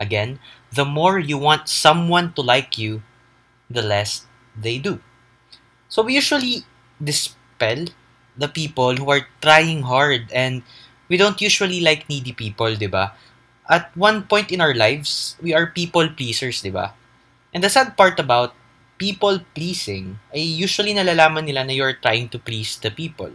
Again, 0.00 0.40
the 0.72 0.86
more 0.86 1.18
you 1.18 1.36
want 1.36 1.68
someone 1.68 2.32
to 2.32 2.40
like 2.40 2.78
you, 2.78 3.02
the 3.68 3.82
less 3.82 4.24
they 4.56 4.78
do. 4.78 5.00
So 5.88 6.02
we 6.02 6.14
usually 6.14 6.64
dispel 7.02 7.92
the 8.34 8.48
people 8.48 8.96
who 8.96 9.10
are 9.10 9.28
trying 9.42 9.82
hard 9.82 10.32
and 10.32 10.62
we 11.08 11.18
don't 11.18 11.40
usually 11.40 11.80
like 11.80 12.08
needy 12.08 12.32
people, 12.32 12.74
ba? 12.88 13.12
At 13.68 13.96
one 13.96 14.28
point 14.28 14.52
in 14.52 14.60
our 14.60 14.74
lives, 14.74 15.36
we 15.40 15.54
are 15.54 15.66
people 15.66 16.08
pleasers, 16.12 16.60
di 16.60 16.68
ba? 16.68 16.92
And 17.54 17.64
the 17.64 17.72
sad 17.72 17.96
part 17.96 18.20
about 18.20 18.52
people 18.98 19.40
pleasing 19.56 20.20
ay 20.36 20.44
usually 20.44 20.92
nalalaman 20.92 21.48
nila 21.48 21.64
na 21.64 21.72
you're 21.72 21.96
trying 21.96 22.28
to 22.30 22.38
please 22.38 22.76
the 22.76 22.92
people. 22.92 23.32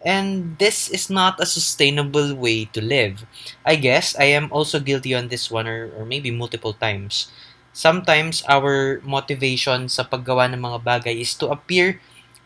And 0.00 0.56
this 0.56 0.88
is 0.88 1.10
not 1.12 1.36
a 1.42 1.44
sustainable 1.44 2.32
way 2.32 2.64
to 2.72 2.80
live. 2.80 3.28
I 3.66 3.76
guess 3.76 4.16
I 4.16 4.32
am 4.32 4.48
also 4.48 4.80
guilty 4.80 5.12
on 5.12 5.28
this 5.28 5.50
one 5.50 5.68
or, 5.68 5.92
or 5.98 6.06
maybe 6.06 6.30
multiple 6.30 6.72
times. 6.72 7.28
Sometimes 7.72 8.42
our 8.48 9.04
motivation 9.04 9.92
sa 9.92 10.02
paggawa 10.02 10.48
ng 10.50 10.62
mga 10.62 10.80
bagay 10.80 11.20
is 11.20 11.36
to 11.36 11.52
appear 11.52 12.00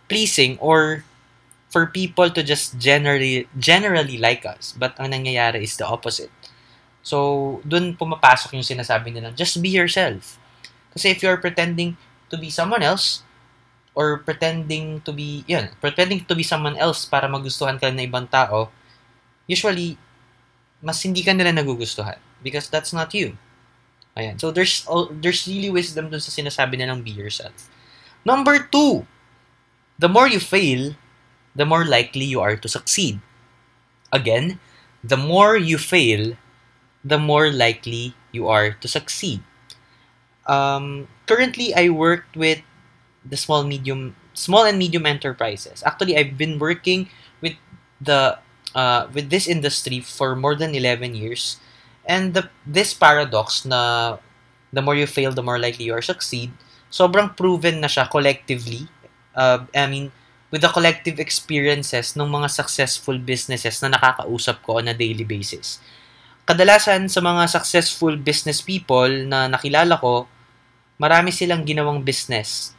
pleasing 0.08 0.58
or 0.58 1.04
for 1.70 1.86
people 1.86 2.30
to 2.30 2.42
just 2.42 2.78
generally 2.78 3.46
generally 3.58 4.18
like 4.18 4.42
us. 4.42 4.74
But 4.74 4.98
ang 4.98 5.14
nangyayari 5.14 5.62
is 5.62 5.78
the 5.78 5.86
opposite. 5.86 6.30
So, 7.04 7.60
dun 7.68 7.92
pumapasok 8.00 8.56
yung 8.56 8.64
sinasabi 8.64 9.12
nila, 9.12 9.28
just 9.36 9.60
be 9.60 9.68
yourself. 9.68 10.40
Kasi 10.96 11.12
if 11.12 11.20
you're 11.20 11.36
pretending 11.36 12.00
to 12.32 12.40
be 12.40 12.48
someone 12.48 12.80
else, 12.80 13.20
or 13.94 14.24
pretending 14.24 15.04
to 15.04 15.12
be, 15.12 15.44
yun, 15.46 15.68
pretending 15.78 16.24
to 16.24 16.34
be 16.34 16.42
someone 16.42 16.74
else 16.80 17.04
para 17.04 17.28
magustuhan 17.28 17.78
ka 17.78 17.92
ng 17.92 18.08
ibang 18.08 18.26
tao, 18.26 18.72
usually, 19.44 20.00
mas 20.80 20.98
hindi 21.04 21.20
ka 21.20 21.36
nila 21.36 21.52
nagugustuhan. 21.52 22.16
Because 22.42 22.72
that's 22.72 22.96
not 22.96 23.12
you. 23.12 23.36
Ayan. 24.16 24.40
So, 24.40 24.50
there's, 24.50 24.88
there's 25.20 25.44
really 25.44 25.70
wisdom 25.70 26.08
dun 26.08 26.24
sa 26.24 26.32
sinasabi 26.32 26.80
nilang 26.80 27.04
be 27.04 27.12
yourself. 27.12 27.68
Number 28.24 28.64
two, 28.64 29.04
the 30.00 30.08
more 30.08 30.26
you 30.26 30.40
fail, 30.40 30.96
the 31.54 31.68
more 31.68 31.84
likely 31.84 32.24
you 32.24 32.40
are 32.40 32.56
to 32.56 32.68
succeed. 32.68 33.20
Again, 34.08 34.58
the 35.04 35.20
more 35.20 35.60
you 35.60 35.76
fail, 35.76 36.34
the 37.04 37.20
more 37.20 37.52
likely 37.52 38.16
you 38.32 38.48
are 38.48 38.72
to 38.80 38.88
succeed. 38.88 39.44
Um, 40.48 41.08
currently, 41.26 41.74
I 41.76 41.88
worked 41.88 42.36
with 42.36 42.60
the 43.24 43.36
small 43.36 43.64
medium 43.64 44.16
small 44.34 44.64
and 44.64 44.78
medium 44.78 45.06
enterprises. 45.06 45.82
Actually, 45.86 46.18
I've 46.18 46.36
been 46.36 46.58
working 46.58 47.08
with 47.40 47.54
the 48.00 48.38
uh, 48.74 49.06
with 49.12 49.30
this 49.30 49.46
industry 49.46 50.00
for 50.00 50.34
more 50.34 50.54
than 50.54 50.74
11 50.74 51.14
years. 51.14 51.60
And 52.04 52.34
the 52.34 52.50
this 52.66 52.92
paradox 52.92 53.64
na 53.64 54.18
the 54.74 54.82
more 54.82 54.98
you 54.98 55.06
fail, 55.06 55.32
the 55.32 55.42
more 55.42 55.56
likely 55.56 55.86
you 55.88 55.94
are 55.94 56.04
succeed, 56.04 56.52
sobrang 56.90 57.32
proven 57.32 57.80
na 57.80 57.88
siya 57.88 58.10
collectively. 58.10 58.90
Uh, 59.32 59.64
I 59.72 59.86
mean, 59.86 60.12
with 60.50 60.60
the 60.60 60.68
collective 60.68 61.18
experiences 61.18 62.14
ng 62.14 62.28
mga 62.28 62.50
successful 62.50 63.16
businesses 63.16 63.80
na 63.80 63.96
nakakausap 63.96 64.60
ko 64.62 64.78
on 64.78 64.90
a 64.90 64.94
daily 64.94 65.24
basis. 65.24 65.80
Kadalasan 66.44 67.08
sa 67.08 67.24
mga 67.24 67.48
successful 67.48 68.20
business 68.20 68.60
people 68.60 69.08
na 69.28 69.48
nakilala 69.48 69.96
ko, 69.96 70.28
marami 71.00 71.32
silang 71.32 71.64
ginawang 71.64 72.04
business 72.04 72.74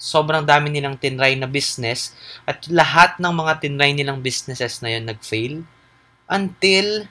sobrang 0.00 0.48
dami 0.48 0.72
nilang 0.72 0.96
tinry 0.96 1.36
na 1.36 1.44
business 1.44 2.16
at 2.48 2.64
lahat 2.72 3.20
ng 3.20 3.28
mga 3.36 3.60
tinry 3.60 3.92
nilang 3.92 4.24
businesses 4.24 4.80
na 4.80 4.96
yun 4.96 5.04
nag-fail 5.04 5.60
until 6.24 7.04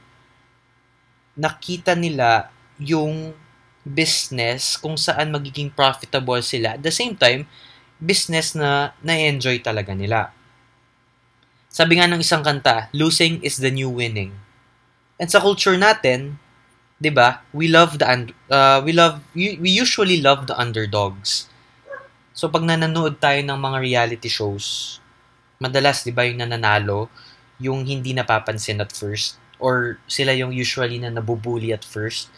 nakita 1.38 1.94
nila 1.94 2.50
yung 2.82 3.38
business 3.86 4.74
kung 4.82 4.98
saan 4.98 5.30
magiging 5.30 5.70
profitable 5.70 6.42
sila. 6.42 6.76
At 6.76 6.84
the 6.84 6.92
same 6.92 7.14
time, 7.14 7.46
business 8.02 8.58
na 8.58 8.98
na-enjoy 9.06 9.62
talaga 9.62 9.94
nila. 9.94 10.34
Sabi 11.70 12.02
nga 12.02 12.10
ng 12.10 12.26
isang 12.26 12.42
kanta, 12.42 12.90
losing 12.98 13.38
is 13.46 13.62
the 13.62 13.70
new 13.70 13.94
winning. 13.94 14.34
And 15.20 15.28
sa 15.30 15.44
culture 15.44 15.76
natin, 15.76 16.40
'di 16.98 17.12
ba? 17.14 17.44
We 17.52 17.68
love 17.68 18.00
the 18.00 18.08
uh, 18.50 18.80
we 18.82 18.92
love 18.96 19.22
we 19.36 19.70
usually 19.70 20.24
love 20.24 20.48
the 20.48 20.56
underdogs 20.56 21.50
So, 22.40 22.48
pag 22.48 22.64
nanonood 22.64 23.20
tayo 23.20 23.44
ng 23.44 23.60
mga 23.60 23.78
reality 23.84 24.32
shows, 24.32 24.96
madalas, 25.60 26.08
di 26.08 26.16
ba, 26.16 26.24
yung 26.24 26.40
nananalo, 26.40 27.12
yung 27.60 27.84
hindi 27.84 28.16
napapansin 28.16 28.80
at 28.80 28.96
first, 28.96 29.36
or 29.60 30.00
sila 30.08 30.32
yung 30.32 30.56
usually 30.56 31.04
na 31.04 31.12
nabubuli 31.12 31.76
at 31.76 31.84
first, 31.84 32.32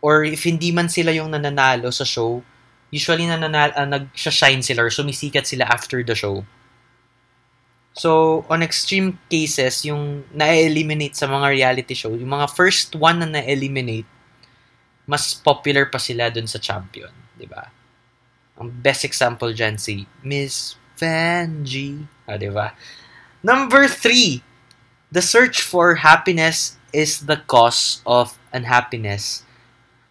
or 0.00 0.24
if 0.24 0.48
hindi 0.48 0.72
man 0.72 0.88
sila 0.88 1.12
yung 1.12 1.36
nananalo 1.36 1.92
sa 1.92 2.08
show, 2.08 2.40
usually 2.88 3.28
nananalo, 3.28 3.76
uh, 3.76 3.84
nag-shine 3.84 4.64
sila 4.64 4.88
or 4.88 4.90
sumisikat 4.90 5.44
sila 5.44 5.68
after 5.68 6.00
the 6.00 6.16
show. 6.16 6.40
So, 7.92 8.42
on 8.46 8.62
extreme 8.62 9.18
cases, 9.26 9.82
yung 9.82 10.22
na-eliminate 10.30 11.18
sa 11.18 11.26
mga 11.26 11.46
reality 11.50 11.94
show, 11.94 12.14
yung 12.14 12.30
mga 12.30 12.48
first 12.54 12.94
one 12.94 13.18
na 13.18 13.26
na-eliminate, 13.26 14.06
mas 15.10 15.34
popular 15.34 15.90
pa 15.90 15.98
sila 15.98 16.30
dun 16.30 16.46
sa 16.46 16.62
champion, 16.62 17.10
di 17.34 17.50
ba? 17.50 17.66
Ang 18.62 18.70
best 18.70 19.02
example 19.02 19.50
dyan 19.50 19.74
si 19.74 20.06
Miss 20.22 20.78
Vanjie. 20.94 22.06
Ah, 22.30 22.38
di 22.38 22.46
ba? 22.46 22.78
Number 23.42 23.90
three, 23.90 24.44
the 25.10 25.24
search 25.24 25.64
for 25.64 25.98
happiness 26.06 26.78
is 26.94 27.26
the 27.26 27.42
cause 27.50 28.04
of 28.06 28.38
unhappiness. 28.52 29.42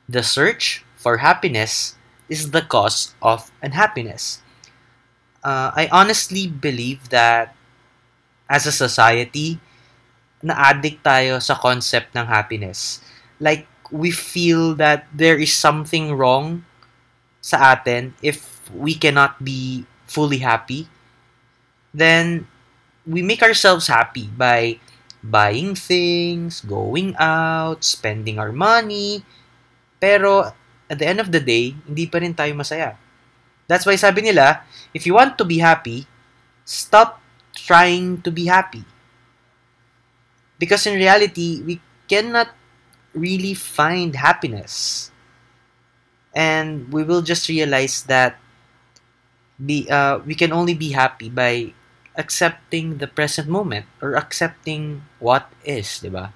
The 0.09 0.25
search 0.25 0.83
for 1.00 1.24
happiness 1.24 1.95
is 2.27 2.51
the 2.51 2.65
cause 2.65 3.15
of 3.21 3.53
unhappiness. 3.63 4.41
Uh, 5.45 5.71
I 5.71 5.88
honestly 5.93 6.48
believe 6.48 7.07
that 7.15 7.55
as 8.50 8.65
a 8.65 8.74
society, 8.74 9.62
na-addict 10.41 11.06
tayo 11.06 11.38
sa 11.38 11.53
concept 11.53 12.18
ng 12.18 12.25
happiness. 12.25 13.00
Like, 13.38 13.70
we 13.94 14.10
feel 14.10 14.74
that 14.82 15.06
there 15.13 15.38
is 15.38 15.53
something 15.53 16.18
wrong 16.18 16.65
sa 17.39 17.77
atin 17.77 18.18
if 18.20 18.60
we 18.74 18.94
cannot 18.98 19.39
be 19.41 19.86
fully 20.10 20.41
happy, 20.41 20.89
then 21.94 22.50
we 23.06 23.22
make 23.22 23.41
ourselves 23.41 23.88
happy 23.88 24.29
by 24.34 24.77
buying 25.24 25.74
things, 25.74 26.62
going 26.62 27.15
out, 27.18 27.84
spending 27.84 28.38
our 28.38 28.53
money. 28.53 29.25
Pero 30.00 30.53
at 30.89 30.98
the 30.98 31.08
end 31.08 31.20
of 31.20 31.32
the 31.34 31.41
day, 31.41 31.75
hindi 31.86 32.08
pa 32.08 32.22
rin 32.22 32.34
tayo 32.34 32.53
masaya. 32.56 32.96
That's 33.70 33.86
why 33.86 33.98
sabi 33.98 34.25
nila, 34.25 34.65
if 34.94 35.06
you 35.06 35.13
want 35.13 35.38
to 35.38 35.46
be 35.46 35.62
happy, 35.62 36.10
stop 36.65 37.18
trying 37.59 38.21
to 38.23 38.31
be 38.31 38.45
happy. 38.45 38.85
Because 40.57 40.87
in 40.87 40.95
reality, 40.95 41.61
we 41.63 41.81
cannot 42.07 42.49
really 43.13 43.53
find 43.53 44.15
happiness. 44.15 45.11
And 46.33 46.91
we 46.93 47.03
will 47.03 47.21
just 47.21 47.49
realize 47.49 48.03
that 48.03 48.37
be 49.59 49.89
uh, 49.89 50.19
we 50.25 50.35
can 50.35 50.53
only 50.53 50.73
be 50.73 50.91
happy 50.91 51.29
by 51.29 51.73
accepting 52.15 52.97
the 52.97 53.07
present 53.07 53.47
moment 53.47 53.85
or 54.01 54.15
accepting 54.15 55.03
what 55.19 55.51
is, 55.63 55.99
di 55.99 56.09
ba? 56.09 56.33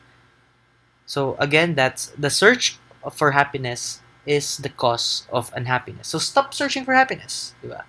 So 1.05 1.35
again, 1.39 1.75
that's 1.75 2.11
the 2.17 2.29
search 2.29 2.79
for 3.11 3.31
happiness 3.31 3.99
is 4.25 4.57
the 4.57 4.69
cause 4.71 5.27
of 5.31 5.51
unhappiness. 5.55 6.07
So 6.07 6.17
stop 6.17 6.53
searching 6.53 6.83
for 6.85 6.93
happiness, 6.93 7.53
di 7.61 7.67
ba? 7.67 7.83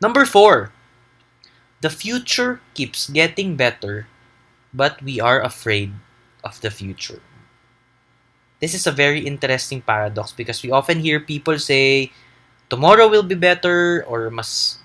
Number 0.00 0.24
four, 0.24 0.72
the 1.80 1.90
future 1.90 2.60
keeps 2.74 3.08
getting 3.10 3.56
better, 3.56 4.08
but 4.72 5.02
we 5.02 5.20
are 5.20 5.40
afraid 5.40 5.92
of 6.44 6.60
the 6.60 6.70
future. 6.70 7.20
This 8.60 8.72
is 8.72 8.86
a 8.86 8.94
very 8.94 9.20
interesting 9.20 9.84
paradox 9.84 10.32
because 10.32 10.62
we 10.62 10.72
often 10.72 11.00
hear 11.00 11.20
people 11.20 11.58
say, 11.58 12.12
tomorrow 12.72 13.08
will 13.08 13.26
be 13.26 13.36
better 13.36 14.04
or 14.08 14.30
mas 14.32 14.80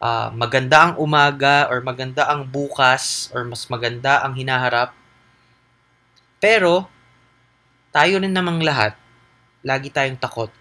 uh, 0.00 0.28
maganda 0.30 0.92
ang 0.92 0.94
umaga 1.00 1.64
or 1.72 1.80
maganda 1.80 2.28
ang 2.28 2.44
bukas 2.44 3.32
or 3.32 3.48
mas 3.48 3.64
maganda 3.72 4.20
ang 4.20 4.36
hinaharap. 4.36 4.92
Pero, 6.38 6.86
tayo 7.90 8.20
rin 8.20 8.30
namang 8.30 8.60
lahat, 8.60 8.94
lagi 9.64 9.88
tayong 9.88 10.20
takot 10.20 10.52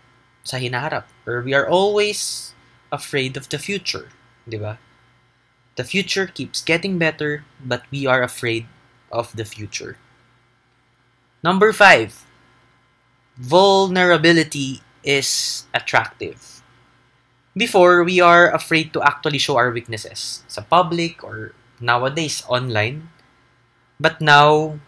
sa 0.42 0.56
hinaharap. 0.56 1.06
Or 1.28 1.44
we 1.44 1.52
are 1.52 1.68
always 1.68 2.54
afraid 2.90 3.36
of 3.36 3.52
the 3.52 3.60
future. 3.60 4.08
Di 4.48 4.56
ba? 4.56 4.80
The 5.78 5.86
future 5.86 6.26
keeps 6.26 6.66
getting 6.66 6.98
better, 6.98 7.46
but 7.62 7.86
we 7.94 8.10
are 8.10 8.26
afraid 8.26 8.66
of 9.14 9.30
the 9.38 9.46
future. 9.46 10.02
Number 11.46 11.72
five, 11.72 12.26
vulnerability 13.38 14.82
is 15.06 15.64
attractive. 15.74 16.66
Before, 17.54 18.04
we 18.04 18.20
are 18.20 18.50
afraid 18.50 18.92
to 18.94 19.06
actually 19.06 19.38
show 19.38 19.58
our 19.58 19.70
weaknesses 19.70 20.42
sa 20.50 20.66
public 20.66 21.22
or 21.22 21.54
nowadays 21.78 22.42
online. 22.50 23.10
But 24.02 24.22
now, 24.22 24.82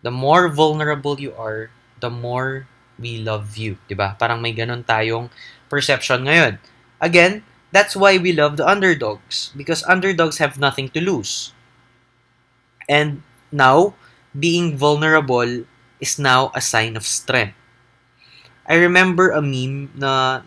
the 0.00 0.12
more 0.12 0.48
vulnerable 0.48 1.20
you 1.20 1.32
are, 1.36 1.68
the 2.00 2.12
more 2.12 2.68
we 2.96 3.20
love 3.20 3.56
you. 3.56 3.76
ba? 3.76 3.84
Diba? 3.88 4.08
Parang 4.16 4.40
may 4.40 4.52
ganun 4.52 4.84
tayong 4.84 5.28
perception 5.68 6.24
ngayon. 6.24 6.60
Again, 7.00 7.44
that's 7.74 7.98
why 7.98 8.16
we 8.22 8.30
love 8.30 8.56
the 8.56 8.62
underdogs. 8.62 9.50
Because 9.58 9.82
underdogs 9.90 10.38
have 10.38 10.62
nothing 10.62 10.88
to 10.94 11.02
lose. 11.02 11.50
And 12.88 13.26
now, 13.50 13.98
being 14.30 14.78
vulnerable 14.78 15.66
is 15.98 16.18
now 16.18 16.54
a 16.54 16.62
sign 16.62 16.94
of 16.94 17.02
strength. 17.02 17.58
I 18.64 18.78
remember 18.78 19.34
a 19.34 19.42
meme 19.42 19.90
na 19.98 20.46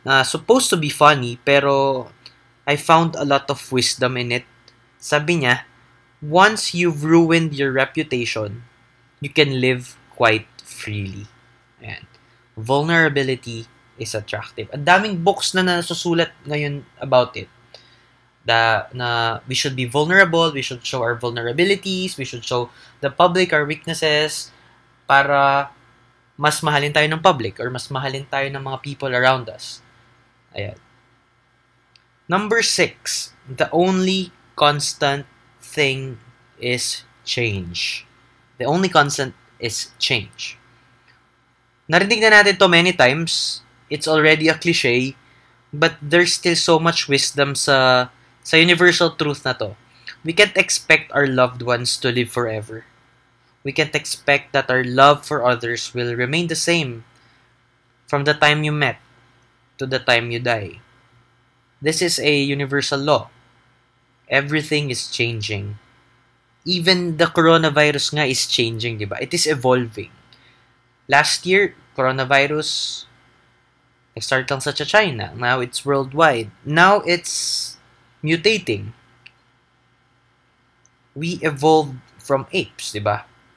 na 0.00 0.24
supposed 0.24 0.72
to 0.72 0.80
be 0.80 0.88
funny 0.88 1.36
pero 1.44 2.08
I 2.64 2.80
found 2.80 3.14
a 3.14 3.28
lot 3.28 3.52
of 3.52 3.60
wisdom 3.68 4.16
in 4.16 4.32
it. 4.32 4.48
Sabi 4.96 5.44
niya, 5.44 5.68
once 6.24 6.72
you've 6.72 7.04
ruined 7.04 7.52
your 7.52 7.70
reputation, 7.70 8.64
you 9.20 9.28
can 9.28 9.60
live 9.60 10.00
quite 10.16 10.48
freely. 10.64 11.28
And 11.84 12.08
Vulnerability 12.56 13.66
is 13.98 14.14
attractive. 14.14 14.70
Ang 14.74 14.84
daming 14.86 15.16
books 15.22 15.54
na 15.54 15.62
nasusulat 15.62 16.34
ngayon 16.46 16.82
about 16.98 17.34
it. 17.38 17.50
Da, 18.44 18.92
na 18.92 19.40
we 19.48 19.56
should 19.56 19.72
be 19.72 19.88
vulnerable, 19.88 20.52
we 20.52 20.60
should 20.60 20.84
show 20.84 21.00
our 21.00 21.16
vulnerabilities, 21.16 22.20
we 22.20 22.28
should 22.28 22.44
show 22.44 22.68
the 23.00 23.08
public 23.08 23.56
our 23.56 23.64
weaknesses 23.64 24.52
para 25.08 25.72
mas 26.36 26.60
mahalin 26.60 26.92
tayo 26.92 27.08
ng 27.08 27.22
public 27.24 27.56
or 27.56 27.72
mas 27.72 27.88
mahalin 27.88 28.26
tayo 28.28 28.50
ng 28.52 28.60
mga 28.60 28.78
people 28.84 29.08
around 29.08 29.48
us. 29.48 29.80
Ayan. 30.52 30.76
Number 32.28 32.60
six, 32.60 33.32
the 33.48 33.68
only 33.72 34.32
constant 34.56 35.24
thing 35.60 36.20
is 36.60 37.04
change. 37.24 38.04
The 38.60 38.68
only 38.68 38.92
constant 38.92 39.32
is 39.56 39.92
change. 39.96 40.60
Narinig 41.88 42.20
na 42.20 42.40
natin 42.40 42.56
to 42.56 42.68
many 42.68 42.92
times. 42.92 43.63
It's 43.90 44.08
already 44.08 44.48
a 44.48 44.56
cliche, 44.56 45.16
but 45.72 45.96
there's 46.00 46.32
still 46.32 46.56
so 46.56 46.78
much 46.78 47.08
wisdom 47.08 47.54
sa 47.54 48.08
sa 48.44 48.56
universal 48.56 49.12
truth 49.16 49.44
na 49.44 49.52
to. 49.58 49.76
We 50.24 50.32
can't 50.32 50.56
expect 50.56 51.12
our 51.12 51.28
loved 51.28 51.60
ones 51.60 51.96
to 52.00 52.08
live 52.08 52.32
forever. 52.32 52.84
We 53.64 53.72
can't 53.72 53.94
expect 53.96 54.52
that 54.52 54.70
our 54.70 54.84
love 54.84 55.24
for 55.24 55.44
others 55.44 55.92
will 55.92 56.16
remain 56.16 56.48
the 56.48 56.56
same 56.56 57.04
from 58.06 58.24
the 58.24 58.36
time 58.36 58.64
you 58.64 58.72
met 58.72 59.00
to 59.78 59.86
the 59.86 59.98
time 59.98 60.30
you 60.30 60.40
die. 60.40 60.80
This 61.80 62.00
is 62.00 62.20
a 62.20 62.32
universal 62.32 63.00
law. 63.00 63.28
Everything 64.28 64.88
is 64.88 65.12
changing. 65.12 65.76
Even 66.64 67.20
the 67.20 67.28
coronavirus 67.28 68.16
nga 68.16 68.24
is 68.24 68.48
changing, 68.48 68.96
di 68.96 69.04
ba? 69.04 69.20
It 69.20 69.36
is 69.36 69.44
evolving. 69.44 70.12
Last 71.08 71.44
year, 71.44 71.76
coronavirus 71.92 73.04
nag-start 74.14 74.46
lang 74.50 74.62
sa 74.62 74.70
China. 74.72 75.34
Now 75.34 75.58
it's 75.58 75.84
worldwide. 75.84 76.50
Now 76.64 77.02
it's 77.02 77.76
mutating. 78.22 78.94
We 81.14 81.42
evolved 81.42 81.98
from 82.18 82.46
apes, 82.54 82.94
di? 82.94 83.02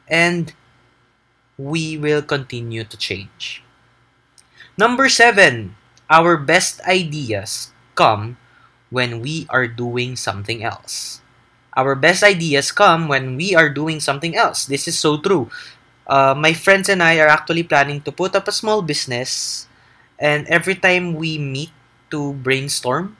And 0.09 0.53
we 1.57 1.97
will 1.97 2.21
continue 2.21 2.83
to 2.85 2.97
change. 2.97 3.63
Number 4.77 5.09
seven, 5.09 5.73
our 6.09 6.37
best 6.37 6.81
ideas 6.85 7.73
come 7.95 8.37
when 8.89 9.21
we 9.21 9.45
are 9.49 9.67
doing 9.67 10.15
something 10.15 10.63
else. 10.63 11.21
Our 11.77 11.93
best 11.93 12.23
ideas 12.23 12.71
come 12.71 13.07
when 13.07 13.37
we 13.37 13.53
are 13.53 13.69
doing 13.69 13.99
something 13.99 14.35
else. 14.37 14.65
This 14.65 14.87
is 14.87 14.97
so 14.97 15.17
true. 15.17 15.49
Uh, 16.07 16.33
my 16.37 16.53
friends 16.53 16.89
and 16.89 17.03
I 17.03 17.19
are 17.19 17.27
actually 17.27 17.63
planning 17.63 18.01
to 18.01 18.11
put 18.11 18.33
up 18.33 18.47
a 18.47 18.55
small 18.55 18.81
business, 18.81 19.66
and 20.17 20.45
every 20.49 20.75
time 20.77 21.17
we 21.17 21.37
meet 21.37 21.73
to 22.13 22.33
brainstorm, 22.41 23.17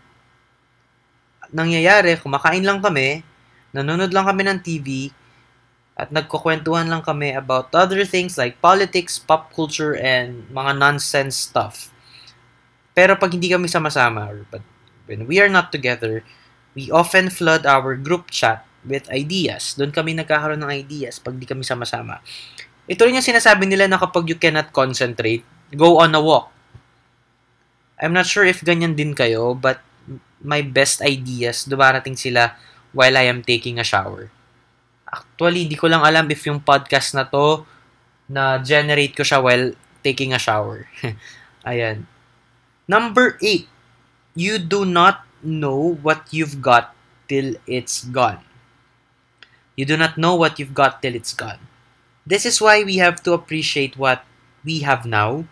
nangyayari, 1.54 2.18
kumakain 2.20 2.66
lang 2.66 2.84
kami, 2.84 3.24
nanonood 3.72 4.12
lang 4.12 4.28
kami 4.28 4.44
ng 4.46 4.60
TV, 4.60 5.12
at 5.98 6.14
nagkukwentuhan 6.14 6.86
lang 6.86 7.02
kami 7.02 7.34
about 7.34 7.74
other 7.74 8.06
things 8.06 8.38
like 8.38 8.62
politics, 8.62 9.18
pop 9.18 9.50
culture, 9.50 9.98
and 9.98 10.46
mga 10.54 10.78
nonsense 10.78 11.34
stuff. 11.34 11.90
Pero 12.94 13.18
pag 13.18 13.34
hindi 13.34 13.50
kami 13.50 13.66
sama-sama, 13.66 14.30
or 14.30 14.46
but 14.50 14.62
when 15.10 15.26
we 15.26 15.42
are 15.42 15.50
not 15.50 15.74
together, 15.74 16.22
we 16.78 16.94
often 16.94 17.34
flood 17.34 17.66
our 17.66 17.98
group 17.98 18.30
chat 18.30 18.62
with 18.86 19.10
ideas. 19.10 19.74
Doon 19.74 19.90
kami 19.90 20.14
nagkakaroon 20.14 20.62
ng 20.62 20.74
ideas 20.74 21.18
pag 21.18 21.34
di 21.34 21.50
kami 21.50 21.66
sama-sama. 21.66 22.22
Ito 22.86 23.04
rin 23.04 23.18
yung 23.18 23.26
sinasabi 23.26 23.66
nila 23.66 23.90
na 23.90 23.98
kapag 23.98 24.30
you 24.30 24.38
cannot 24.38 24.70
concentrate, 24.70 25.42
go 25.74 25.98
on 25.98 26.14
a 26.14 26.22
walk. 26.22 26.54
I'm 27.98 28.14
not 28.14 28.30
sure 28.30 28.46
if 28.46 28.62
ganyan 28.62 28.94
din 28.94 29.18
kayo, 29.18 29.58
but 29.58 29.82
my 30.42 30.62
best 30.62 31.02
ideas, 31.02 31.66
dumarating 31.66 32.18
sila 32.18 32.54
while 32.94 33.18
I 33.18 33.26
am 33.26 33.42
taking 33.42 33.82
a 33.82 33.86
shower. 33.86 34.30
Actually, 35.10 35.66
di 35.66 35.76
ko 35.76 35.90
lang 35.90 36.06
alam 36.06 36.30
if 36.30 36.46
yung 36.46 36.62
podcast 36.62 37.18
na 37.18 37.26
to, 37.26 37.66
na 38.30 38.60
generate 38.62 39.16
ko 39.16 39.24
siya 39.24 39.42
while 39.42 39.74
taking 40.04 40.32
a 40.36 40.40
shower. 40.40 40.86
Ayan. 41.68 42.06
Number 42.88 43.36
8. 43.42 43.68
You 44.38 44.62
do 44.62 44.86
not 44.86 45.26
know 45.42 45.98
what 46.00 46.30
you've 46.30 46.62
got 46.62 46.94
till 47.28 47.58
it's 47.66 48.06
gone. 48.06 48.44
You 49.76 49.86
do 49.86 49.98
not 49.98 50.18
know 50.18 50.36
what 50.36 50.60
you've 50.60 50.74
got 50.78 51.02
till 51.02 51.16
it's 51.16 51.34
gone. 51.34 51.60
This 52.28 52.46
is 52.46 52.60
why 52.60 52.84
we 52.84 52.98
have 52.98 53.24
to 53.24 53.34
appreciate 53.34 53.96
what 53.96 54.24
we 54.66 54.82
have 54.82 55.06
now. 55.06 55.46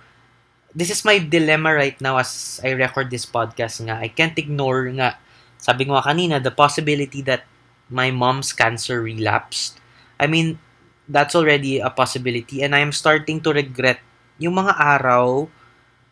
This 0.75 0.91
is 0.91 1.07
my 1.07 1.23
dilemma 1.23 1.71
right 1.71 1.95
now 2.03 2.19
as 2.19 2.59
I 2.59 2.75
record 2.75 3.07
this 3.07 3.23
podcast 3.23 3.79
nga. 3.79 3.95
I 3.95 4.11
can't 4.11 4.35
ignore 4.35 4.91
nga, 4.91 5.15
sabi 5.55 5.87
ko 5.87 5.95
nga 5.95 6.03
kanina, 6.11 6.43
the 6.43 6.51
possibility 6.51 7.23
that 7.23 7.47
my 7.87 8.11
mom's 8.11 8.51
cancer 8.51 8.99
relapsed. 8.99 9.79
I 10.19 10.27
mean, 10.27 10.59
that's 11.07 11.31
already 11.31 11.79
a 11.79 11.87
possibility 11.87 12.59
and 12.59 12.75
I 12.75 12.83
am 12.83 12.91
starting 12.91 13.39
to 13.47 13.55
regret 13.55 14.03
yung 14.35 14.59
mga 14.59 14.75
araw 14.75 15.47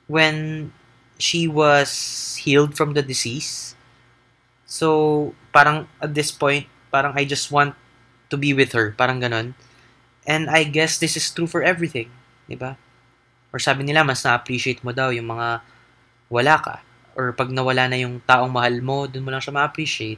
when 0.08 0.72
she 1.20 1.44
was 1.44 1.92
healed 2.40 2.80
from 2.80 2.96
the 2.96 3.04
disease. 3.04 3.76
So, 4.64 5.36
parang 5.52 5.92
at 6.00 6.16
this 6.16 6.32
point, 6.32 6.72
parang 6.88 7.12
I 7.20 7.28
just 7.28 7.52
want 7.52 7.76
to 8.32 8.40
be 8.40 8.56
with 8.56 8.72
her. 8.72 8.96
Parang 8.96 9.20
ganon. 9.20 9.60
And 10.24 10.48
I 10.48 10.64
guess 10.64 10.98
this 11.04 11.20
is 11.20 11.28
true 11.28 11.52
for 11.52 11.60
everything. 11.60 12.08
Diba? 12.48 12.80
Or 13.54 13.62
sabi 13.62 13.86
nila, 13.86 14.02
mas 14.02 14.26
na-appreciate 14.26 14.82
mo 14.82 14.90
daw 14.90 15.14
yung 15.14 15.30
mga 15.30 15.62
wala 16.34 16.56
ka. 16.58 16.82
Or 17.14 17.38
pag 17.38 17.54
nawala 17.54 17.86
na 17.86 18.02
yung 18.02 18.18
taong 18.26 18.50
mahal 18.50 18.82
mo, 18.82 19.06
dun 19.06 19.22
mo 19.22 19.30
lang 19.30 19.40
siya 19.40 19.54
ma-appreciate. 19.54 20.18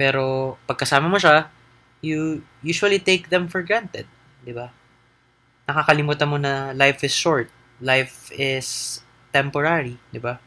Pero 0.00 0.56
pagkasama 0.64 1.12
mo 1.12 1.20
siya, 1.20 1.52
you 2.00 2.40
usually 2.64 2.96
take 2.96 3.28
them 3.28 3.44
for 3.44 3.60
granted. 3.60 4.08
Di 4.40 4.56
ba? 4.56 4.72
Nakakalimutan 5.68 6.32
mo 6.32 6.40
na 6.40 6.72
life 6.72 7.04
is 7.04 7.12
short. 7.12 7.52
Life 7.84 8.32
is 8.32 9.00
temporary. 9.28 10.00
Di 10.08 10.16
ba? 10.16 10.40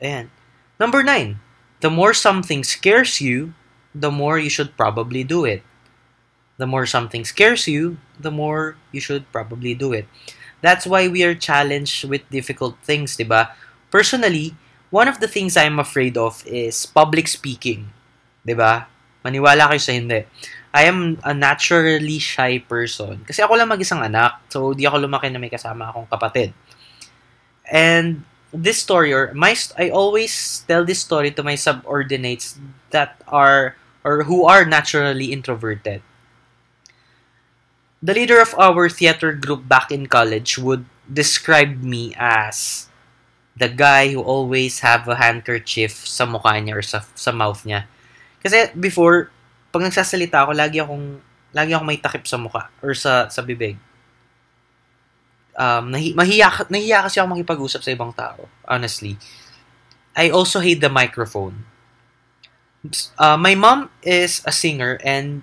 Ayan. 0.00 0.32
Number 0.80 1.04
nine. 1.04 1.36
The 1.84 1.92
more 1.92 2.16
something 2.16 2.64
scares 2.64 3.20
you, 3.20 3.52
the 3.94 4.10
more 4.10 4.40
you 4.40 4.50
should 4.50 4.74
probably 4.74 5.22
do 5.22 5.44
it. 5.44 5.62
The 6.58 6.66
more 6.66 6.86
something 6.90 7.22
scares 7.22 7.68
you, 7.70 8.02
the 8.18 8.34
more 8.34 8.74
you 8.90 8.98
should 8.98 9.30
probably 9.30 9.78
do 9.78 9.92
it. 9.94 10.10
That's 10.60 10.86
why 10.86 11.06
we 11.06 11.22
are 11.22 11.34
challenged 11.34 12.04
with 12.08 12.26
difficult 12.30 12.74
things, 12.82 13.16
diba? 13.16 13.54
Personally, 13.90 14.58
one 14.90 15.06
of 15.06 15.20
the 15.20 15.28
things 15.30 15.56
I'm 15.56 15.78
afraid 15.78 16.16
of 16.16 16.42
is 16.46 16.86
public 16.86 17.28
speaking. 17.28 17.94
Diba? 18.42 18.90
Maniwala 19.22 19.70
kayo 19.70 19.80
sa 19.80 19.92
hindi. 19.94 20.26
I 20.74 20.82
am 20.84 21.18
a 21.24 21.32
naturally 21.32 22.18
shy 22.18 22.58
person. 22.58 23.22
Kasi 23.24 23.40
ako 23.42 23.54
lang 23.54 23.70
mag-isang 23.70 24.02
anak. 24.02 24.42
So, 24.50 24.74
di 24.74 24.84
ako 24.84 25.06
lumaki 25.06 25.30
na 25.30 25.40
may 25.40 25.50
kasama 25.50 25.90
akong 25.90 26.10
kapatid. 26.10 26.52
And 27.68 28.24
this 28.52 28.80
story, 28.80 29.12
or 29.12 29.32
my, 29.36 29.54
I 29.76 29.90
always 29.90 30.64
tell 30.66 30.84
this 30.84 31.00
story 31.00 31.30
to 31.36 31.42
my 31.44 31.54
subordinates 31.54 32.56
that 32.90 33.20
are, 33.28 33.76
or 34.04 34.24
who 34.24 34.44
are 34.48 34.64
naturally 34.64 35.30
introverted 35.32 36.02
the 38.02 38.14
leader 38.14 38.40
of 38.40 38.54
our 38.58 38.88
theater 38.88 39.32
group 39.34 39.66
back 39.66 39.90
in 39.90 40.06
college 40.06 40.58
would 40.58 40.86
describe 41.10 41.82
me 41.82 42.14
as 42.16 42.86
the 43.58 43.68
guy 43.68 44.14
who 44.14 44.22
always 44.22 44.80
have 44.80 45.08
a 45.10 45.18
handkerchief 45.18 46.06
sa 46.06 46.22
mukha 46.22 46.54
niya 46.62 46.78
or 46.78 46.82
sa, 46.82 47.02
sa 47.18 47.34
mouth 47.34 47.66
niya. 47.66 47.90
Kasi 48.38 48.70
before, 48.78 49.34
pag 49.74 49.82
nagsasalita 49.82 50.46
ako, 50.46 50.54
lagi 50.54 50.78
akong 50.78 51.18
lagi 51.50 51.74
akong 51.74 51.88
may 51.88 51.98
takip 51.98 52.22
sa 52.28 52.38
mukha 52.38 52.70
or 52.78 52.94
sa 52.94 53.26
sa 53.26 53.42
bibig. 53.42 53.74
Um, 55.58 55.90
nahi, 55.90 56.14
mahiya, 56.14 56.70
nahiya 56.70 57.02
kasi 57.02 57.18
ako 57.18 57.34
makipag-usap 57.34 57.82
sa 57.82 57.90
ibang 57.90 58.14
tao, 58.14 58.46
honestly. 58.62 59.18
I 60.14 60.30
also 60.30 60.62
hate 60.62 60.78
the 60.78 60.90
microphone. 60.90 61.66
Uh, 63.18 63.34
my 63.34 63.58
mom 63.58 63.90
is 64.06 64.38
a 64.46 64.54
singer 64.54 65.02
and 65.02 65.42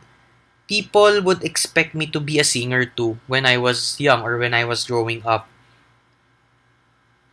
people 0.68 1.22
would 1.22 1.44
expect 1.44 1.94
me 1.94 2.06
to 2.10 2.20
be 2.20 2.40
a 2.40 2.46
singer 2.46 2.86
too 2.86 3.18
when 3.28 3.46
I 3.46 3.58
was 3.58 4.00
young 4.02 4.22
or 4.22 4.38
when 4.38 4.54
I 4.54 4.66
was 4.66 4.86
growing 4.86 5.22
up. 5.26 5.48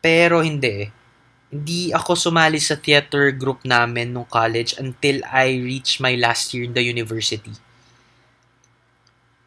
Pero 0.02 0.42
hindi 0.42 0.88
eh. 0.88 0.90
Hindi 1.52 1.92
ako 1.92 2.16
sumali 2.16 2.56
sa 2.56 2.80
theater 2.80 3.28
group 3.32 3.60
namin 3.68 4.16
nung 4.16 4.24
college 4.24 4.72
until 4.80 5.20
I 5.28 5.60
reached 5.60 6.00
my 6.00 6.16
last 6.16 6.56
year 6.56 6.64
in 6.64 6.72
the 6.72 6.80
university. 6.80 7.52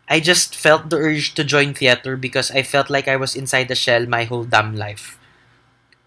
I 0.05 0.21
just 0.21 0.53
felt 0.53 0.93
the 0.93 1.01
urge 1.01 1.33
to 1.33 1.41
join 1.41 1.73
theater 1.73 2.13
because 2.13 2.53
I 2.53 2.61
felt 2.61 2.93
like 2.93 3.09
I 3.09 3.17
was 3.17 3.33
inside 3.33 3.73
the 3.73 3.75
shell 3.75 4.05
my 4.05 4.29
whole 4.29 4.45
damn 4.45 4.77
life. 4.77 5.17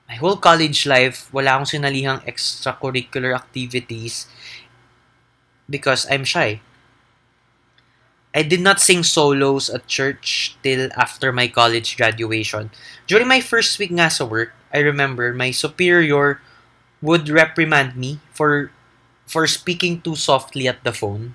My 0.06 0.14
whole 0.14 0.38
college 0.38 0.86
life, 0.86 1.26
wala 1.34 1.58
akong 1.58 1.66
sinalihang 1.66 2.22
extracurricular 2.22 3.34
activities 3.34 4.30
because 5.66 6.06
I'm 6.06 6.22
shy. 6.22 6.62
I 8.38 8.46
did 8.46 8.62
not 8.62 8.78
sing 8.78 9.02
solos 9.02 9.66
at 9.66 9.90
church 9.90 10.54
till 10.62 10.94
after 10.94 11.34
my 11.34 11.50
college 11.50 11.98
graduation. 11.98 12.70
During 13.10 13.26
my 13.26 13.42
first 13.42 13.74
week 13.82 13.90
nga 13.90 14.06
sa 14.06 14.22
work, 14.22 14.54
I 14.70 14.78
remember 14.78 15.34
my 15.34 15.50
superior 15.50 16.38
would 17.02 17.26
reprimand 17.26 17.98
me 17.98 18.22
for 18.30 18.70
for 19.26 19.50
speaking 19.50 20.06
too 20.06 20.14
softly 20.14 20.70
at 20.70 20.86
the 20.86 20.94
phone. 20.94 21.34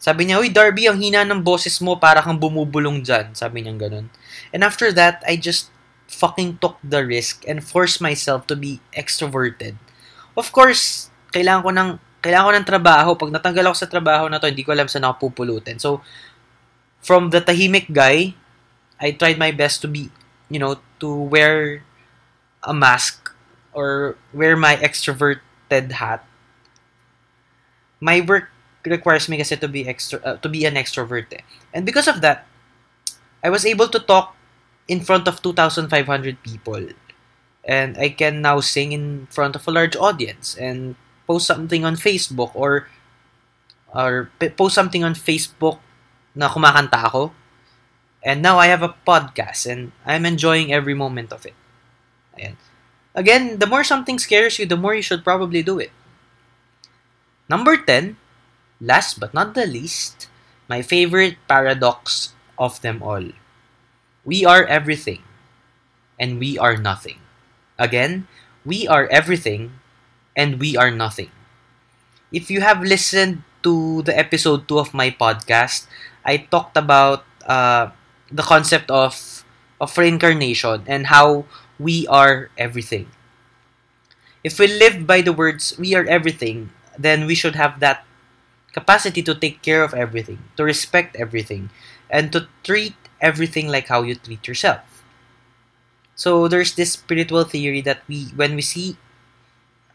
Sabi 0.00 0.24
niya, 0.24 0.40
Uy, 0.40 0.48
Darby, 0.48 0.88
ang 0.88 1.04
hina 1.04 1.20
ng 1.20 1.44
boses 1.44 1.76
mo, 1.84 2.00
para 2.00 2.24
kang 2.24 2.40
bumubulong 2.40 3.04
dyan. 3.04 3.36
Sabi 3.36 3.60
niya 3.60 3.76
ganun. 3.76 4.08
And 4.56 4.64
after 4.64 4.88
that, 4.96 5.20
I 5.28 5.36
just 5.36 5.68
fucking 6.08 6.64
took 6.64 6.80
the 6.80 7.04
risk 7.04 7.44
and 7.44 7.60
forced 7.60 8.00
myself 8.00 8.48
to 8.48 8.56
be 8.56 8.80
extroverted. 8.96 9.76
Of 10.32 10.48
course, 10.48 11.12
kailangan 11.36 11.62
ko 11.62 11.70
ng 11.76 11.90
kailangan 12.22 12.46
ko 12.46 12.52
ng 12.54 12.70
trabaho. 12.70 13.10
Pag 13.18 13.34
natanggal 13.34 13.68
ako 13.68 13.76
sa 13.76 13.90
trabaho 13.90 14.30
na 14.30 14.38
to, 14.38 14.46
hindi 14.46 14.62
ko 14.62 14.70
alam 14.72 14.86
saan 14.86 15.04
ako 15.04 15.28
pupulutin. 15.28 15.82
So, 15.82 16.00
from 17.02 17.34
the 17.34 17.42
tahimik 17.42 17.90
guy, 17.90 18.38
I 19.02 19.10
tried 19.18 19.36
my 19.36 19.50
best 19.50 19.82
to 19.82 19.90
be, 19.90 20.08
you 20.46 20.62
know, 20.62 20.78
to 21.02 21.10
wear 21.10 21.82
a 22.62 22.70
mask 22.70 23.34
or 23.74 24.14
wear 24.30 24.54
my 24.54 24.78
extroverted 24.78 25.98
hat. 25.98 26.22
My 27.98 28.22
work 28.22 28.54
requires 28.86 29.28
me 29.28 29.38
kasi 29.38 29.58
to 29.58 29.66
be 29.66 29.86
extra 29.86 30.22
uh, 30.22 30.36
to 30.38 30.48
be 30.48 30.62
an 30.64 30.78
extrovert. 30.78 31.30
Eh. 31.34 31.42
And 31.74 31.82
because 31.82 32.06
of 32.06 32.22
that, 32.22 32.46
I 33.42 33.50
was 33.50 33.66
able 33.66 33.90
to 33.90 33.98
talk 33.98 34.34
in 34.86 35.02
front 35.02 35.26
of 35.26 35.42
2,500 35.42 35.90
people. 36.42 36.94
And 37.62 37.98
I 37.98 38.10
can 38.10 38.42
now 38.42 38.58
sing 38.58 38.90
in 38.90 39.26
front 39.30 39.54
of 39.54 39.66
a 39.66 39.70
large 39.70 39.94
audience 39.94 40.58
and 40.58 40.98
post 41.26 41.46
something 41.46 41.84
on 41.84 41.96
Facebook 41.96 42.50
or 42.54 42.88
or 43.92 44.30
post 44.56 44.74
something 44.74 45.04
on 45.04 45.14
Facebook 45.14 45.78
na 46.34 46.48
kumakanta 46.48 47.04
ako. 47.04 47.32
And 48.22 48.40
now 48.40 48.56
I 48.56 48.70
have 48.70 48.82
a 48.82 48.94
podcast 49.04 49.66
and 49.66 49.92
I'm 50.06 50.24
enjoying 50.24 50.72
every 50.72 50.94
moment 50.94 51.34
of 51.34 51.44
it. 51.44 51.58
Ayan. 52.38 52.56
Again, 53.14 53.58
the 53.58 53.68
more 53.68 53.84
something 53.84 54.16
scares 54.18 54.58
you, 54.58 54.64
the 54.64 54.78
more 54.78 54.94
you 54.94 55.04
should 55.04 55.26
probably 55.26 55.60
do 55.60 55.78
it. 55.78 55.92
Number 57.50 57.76
10, 57.76 58.16
last 58.80 59.20
but 59.20 59.34
not 59.34 59.52
the 59.52 59.66
least, 59.66 60.30
my 60.68 60.80
favorite 60.80 61.36
paradox 61.48 62.32
of 62.56 62.80
them 62.80 63.02
all. 63.02 63.34
We 64.24 64.46
are 64.46 64.64
everything 64.64 65.20
and 66.18 66.38
we 66.38 66.56
are 66.56 66.78
nothing. 66.78 67.18
Again, 67.76 68.30
we 68.64 68.86
are 68.86 69.10
everything 69.10 69.81
and 70.36 70.60
we 70.60 70.76
are 70.76 70.90
nothing. 70.90 71.30
If 72.32 72.50
you 72.50 72.60
have 72.62 72.82
listened 72.82 73.42
to 73.62 74.02
the 74.02 74.16
episode 74.16 74.66
2 74.68 74.78
of 74.78 74.94
my 74.94 75.10
podcast, 75.10 75.86
I 76.24 76.38
talked 76.38 76.76
about 76.76 77.24
uh, 77.46 77.90
the 78.30 78.42
concept 78.42 78.90
of 78.90 79.44
of 79.80 79.96
reincarnation 79.98 80.84
and 80.86 81.06
how 81.08 81.44
we 81.78 82.06
are 82.06 82.50
everything. 82.56 83.10
If 84.44 84.58
we 84.60 84.68
live 84.68 85.04
by 85.06 85.20
the 85.20 85.32
words 85.32 85.76
we 85.78 85.94
are 85.96 86.04
everything, 86.06 86.70
then 86.96 87.26
we 87.26 87.34
should 87.34 87.56
have 87.56 87.80
that 87.80 88.04
capacity 88.72 89.22
to 89.22 89.34
take 89.34 89.62
care 89.62 89.82
of 89.84 89.94
everything, 89.94 90.40
to 90.56 90.64
respect 90.64 91.16
everything, 91.16 91.70
and 92.10 92.32
to 92.32 92.48
treat 92.64 92.96
everything 93.20 93.68
like 93.68 93.88
how 93.88 94.02
you 94.02 94.14
treat 94.16 94.48
yourself. 94.48 95.02
So 96.14 96.48
there's 96.48 96.74
this 96.74 96.92
spiritual 96.92 97.44
theory 97.44 97.80
that 97.82 98.02
we 98.08 98.26
when 98.36 98.54
we 98.54 98.62
see 98.62 98.96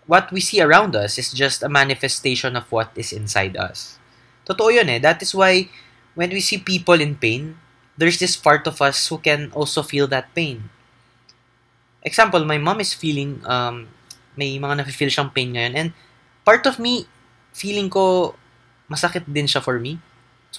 what 0.07 0.31
we 0.31 0.39
see 0.39 0.63
around 0.63 0.95
us 0.95 1.19
is 1.19 1.35
just 1.35 1.61
a 1.61 1.69
manifestation 1.69 2.55
of 2.55 2.65
what 2.71 2.89
is 2.95 3.11
inside 3.11 3.55
us. 3.59 3.99
Totoo 4.47 4.71
yun 4.71 4.87
eh. 4.87 4.99
That 5.03 5.21
is 5.21 5.35
why 5.35 5.67
when 6.15 6.31
we 6.31 6.39
see 6.39 6.57
people 6.57 6.97
in 6.97 7.19
pain, 7.19 7.59
there's 7.99 8.17
this 8.17 8.39
part 8.39 8.65
of 8.65 8.81
us 8.81 9.11
who 9.11 9.19
can 9.19 9.51
also 9.51 9.83
feel 9.83 10.07
that 10.07 10.33
pain. 10.33 10.71
Example, 12.01 12.47
my 12.47 12.57
mom 12.57 12.79
is 12.79 12.95
feeling, 12.95 13.43
um, 13.43 13.91
may 14.39 14.55
mga 14.55 14.81
nafe-feel 14.81 15.11
siyang 15.11 15.35
pain 15.35 15.51
ngayon. 15.51 15.75
And 15.75 15.89
part 16.47 16.63
of 16.65 16.79
me, 16.79 17.05
feeling 17.51 17.91
ko, 17.91 18.33
masakit 18.87 19.27
din 19.27 19.45
siya 19.45 19.59
for 19.59 19.75
me. 19.77 19.99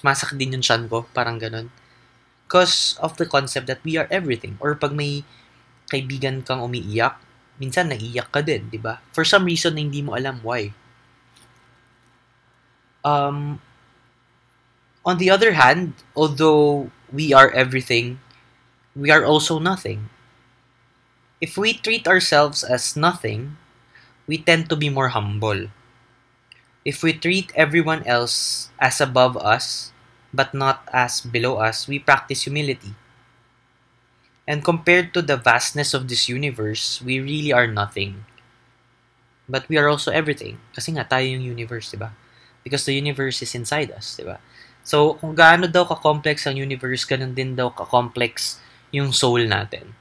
Masakit 0.05 0.37
din 0.37 0.53
yung 0.53 0.63
shan 0.63 0.85
ko, 0.85 1.09
parang 1.11 1.41
ganun. 1.41 1.73
Because 2.45 2.99
of 3.01 3.17
the 3.17 3.25
concept 3.25 3.65
that 3.65 3.81
we 3.81 3.97
are 3.97 4.05
everything. 4.13 4.61
Or 4.61 4.77
pag 4.77 4.93
may 4.93 5.25
kaibigan 5.89 6.45
kang 6.45 6.61
umiiyak, 6.61 7.17
minsan 7.59 7.91
naiiyak 7.91 8.31
ka 8.31 8.39
din, 8.39 8.71
di 8.71 8.79
ba? 8.79 9.03
For 9.11 9.27
some 9.27 9.45
reason 9.45 9.75
na 9.75 9.83
hindi 9.83 10.01
mo 10.01 10.15
alam 10.15 10.39
why. 10.41 10.71
Um, 13.03 13.59
on 15.05 15.17
the 15.19 15.29
other 15.29 15.53
hand, 15.53 15.93
although 16.15 16.91
we 17.11 17.33
are 17.33 17.51
everything, 17.51 18.19
we 18.95 19.11
are 19.11 19.23
also 19.23 19.59
nothing. 19.59 20.09
If 21.39 21.55
we 21.55 21.73
treat 21.73 22.07
ourselves 22.07 22.63
as 22.63 22.95
nothing, 22.95 23.55
we 24.27 24.37
tend 24.37 24.69
to 24.69 24.75
be 24.75 24.89
more 24.89 25.09
humble. 25.15 25.71
If 26.83 27.03
we 27.03 27.13
treat 27.13 27.51
everyone 27.55 28.03
else 28.03 28.69
as 28.79 28.99
above 28.99 29.37
us, 29.37 29.91
but 30.33 30.53
not 30.53 30.87
as 30.93 31.21
below 31.21 31.57
us, 31.57 31.87
we 31.87 31.99
practice 31.99 32.43
humility. 32.43 32.95
And 34.49 34.65
compared 34.65 35.13
to 35.13 35.21
the 35.21 35.37
vastness 35.37 35.93
of 35.93 36.09
this 36.09 36.25
universe, 36.25 36.97
we 37.05 37.21
really 37.21 37.53
are 37.53 37.69
nothing. 37.69 38.25
But 39.45 39.69
we 39.69 39.77
are 39.77 39.85
also 39.85 40.09
everything. 40.09 40.57
Kasi 40.73 40.97
nga, 40.97 41.05
tayo 41.05 41.29
yung 41.29 41.45
universe, 41.45 41.93
di 41.93 42.01
ba? 42.01 42.17
Because 42.65 42.89
the 42.89 42.97
universe 42.97 43.45
is 43.45 43.53
inside 43.53 43.93
us, 43.93 44.17
di 44.17 44.25
ba? 44.25 44.41
So, 44.81 45.21
kung 45.21 45.37
gaano 45.37 45.69
daw 45.69 45.85
ka-complex 45.85 46.49
ang 46.49 46.57
universe, 46.57 47.05
ganun 47.05 47.37
din 47.37 47.53
daw 47.53 47.69
ka-complex 47.69 48.57
yung 48.89 49.13
soul 49.13 49.45
natin. 49.45 49.93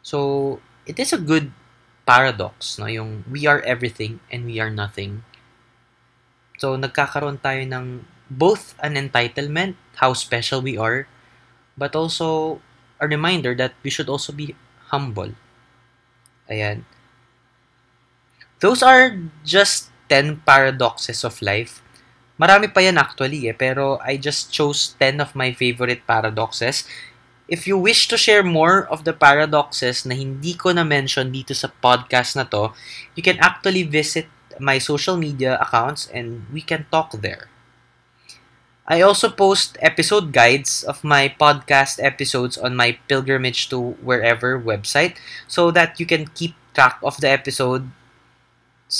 So, 0.00 0.56
it 0.88 0.96
is 0.96 1.12
a 1.12 1.20
good 1.20 1.52
paradox, 2.08 2.80
no? 2.80 2.88
Yung 2.88 3.28
we 3.28 3.44
are 3.44 3.60
everything 3.68 4.24
and 4.32 4.48
we 4.48 4.64
are 4.64 4.72
nothing. 4.72 5.28
So, 6.56 6.80
nagkakaroon 6.80 7.44
tayo 7.44 7.60
ng 7.68 8.08
both 8.32 8.72
an 8.80 8.96
entitlement, 8.96 9.76
how 10.00 10.16
special 10.16 10.64
we 10.64 10.80
are, 10.80 11.04
but 11.76 11.92
also 11.92 12.60
a 13.02 13.10
reminder 13.10 13.52
that 13.58 13.74
we 13.82 13.90
should 13.90 14.08
also 14.08 14.30
be 14.30 14.54
humble. 14.94 15.34
Ayan. 16.46 16.86
Those 18.62 18.86
are 18.86 19.18
just 19.42 19.90
10 20.06 20.46
paradoxes 20.46 21.26
of 21.26 21.42
life. 21.42 21.82
Marami 22.38 22.70
pa 22.70 22.80
yan 22.80 22.96
actually 22.96 23.50
eh, 23.50 23.56
pero 23.58 23.98
I 24.00 24.16
just 24.16 24.54
chose 24.54 24.94
10 25.02 25.18
of 25.18 25.34
my 25.34 25.50
favorite 25.50 26.06
paradoxes. 26.06 26.86
If 27.50 27.66
you 27.66 27.76
wish 27.76 28.08
to 28.08 28.16
share 28.16 28.46
more 28.46 28.88
of 28.88 29.04
the 29.04 29.12
paradoxes 29.12 30.06
na 30.08 30.16
hindi 30.16 30.56
ko 30.56 30.72
na-mention 30.72 31.34
dito 31.34 31.52
sa 31.52 31.68
podcast 31.68 32.38
na 32.38 32.48
to, 32.48 32.72
you 33.18 33.20
can 33.20 33.36
actually 33.42 33.84
visit 33.84 34.30
my 34.56 34.78
social 34.78 35.18
media 35.18 35.60
accounts 35.60 36.08
and 36.14 36.46
we 36.48 36.64
can 36.64 36.88
talk 36.88 37.12
there. 37.20 37.51
I 38.92 39.00
also 39.00 39.32
post 39.32 39.80
episode 39.80 40.36
guides 40.36 40.84
of 40.84 41.00
my 41.00 41.32
podcast 41.40 41.96
episodes 41.96 42.60
on 42.60 42.76
my 42.76 43.00
pilgrimage 43.08 43.72
to 43.72 43.96
wherever 44.04 44.60
website 44.60 45.16
so 45.48 45.72
that 45.72 45.96
you 45.96 46.04
can 46.04 46.28
keep 46.36 46.52
track 46.76 47.00
of 47.00 47.16
the 47.16 47.32
episodes 47.32 47.88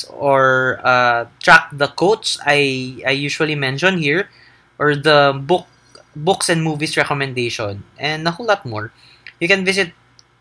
or 0.08 0.80
uh, 0.80 1.28
track 1.44 1.68
the 1.76 1.92
quotes 1.92 2.40
I, 2.40 3.04
I 3.04 3.12
usually 3.12 3.52
mention 3.54 4.00
here 4.00 4.32
or 4.80 4.96
the 4.96 5.36
book 5.36 5.68
books 6.16 6.48
and 6.48 6.64
movies 6.64 6.96
recommendation 6.96 7.84
and 8.00 8.24
a 8.26 8.32
whole 8.32 8.48
lot 8.48 8.64
more. 8.64 8.96
You 9.40 9.48
can 9.48 9.62
visit 9.62 9.92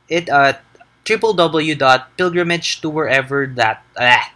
it 0.07 0.29
at 0.29 0.63
www.pilgrimagetowherever.com 1.03 3.77
ah, 3.99 4.31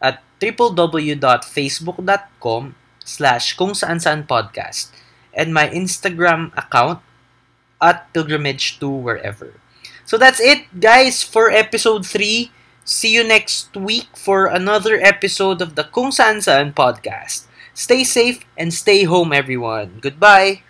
at 0.00 0.22
www.facebook.com 0.40 2.74
slash 3.04 3.56
podcast 3.56 4.88
and 5.32 5.54
my 5.54 5.68
Instagram 5.68 6.50
account 6.56 7.00
at 7.80 8.12
pilgrimage 8.12 8.78
to 8.80 8.88
wherever. 8.88 9.54
So 10.04 10.18
that's 10.18 10.40
it, 10.40 10.80
guys, 10.80 11.22
for 11.22 11.50
episode 11.50 12.06
3. 12.06 12.50
See 12.84 13.12
you 13.12 13.24
next 13.24 13.76
week 13.76 14.16
for 14.16 14.46
another 14.46 14.98
episode 15.00 15.60
of 15.60 15.74
the 15.76 15.84
Kung 15.84 16.10
Saan 16.10 16.40
Saan 16.40 16.72
podcast. 16.72 17.44
Stay 17.76 18.04
safe 18.04 18.40
and 18.56 18.72
stay 18.72 19.04
home, 19.04 19.32
everyone. 19.32 20.00
Goodbye. 20.00 20.62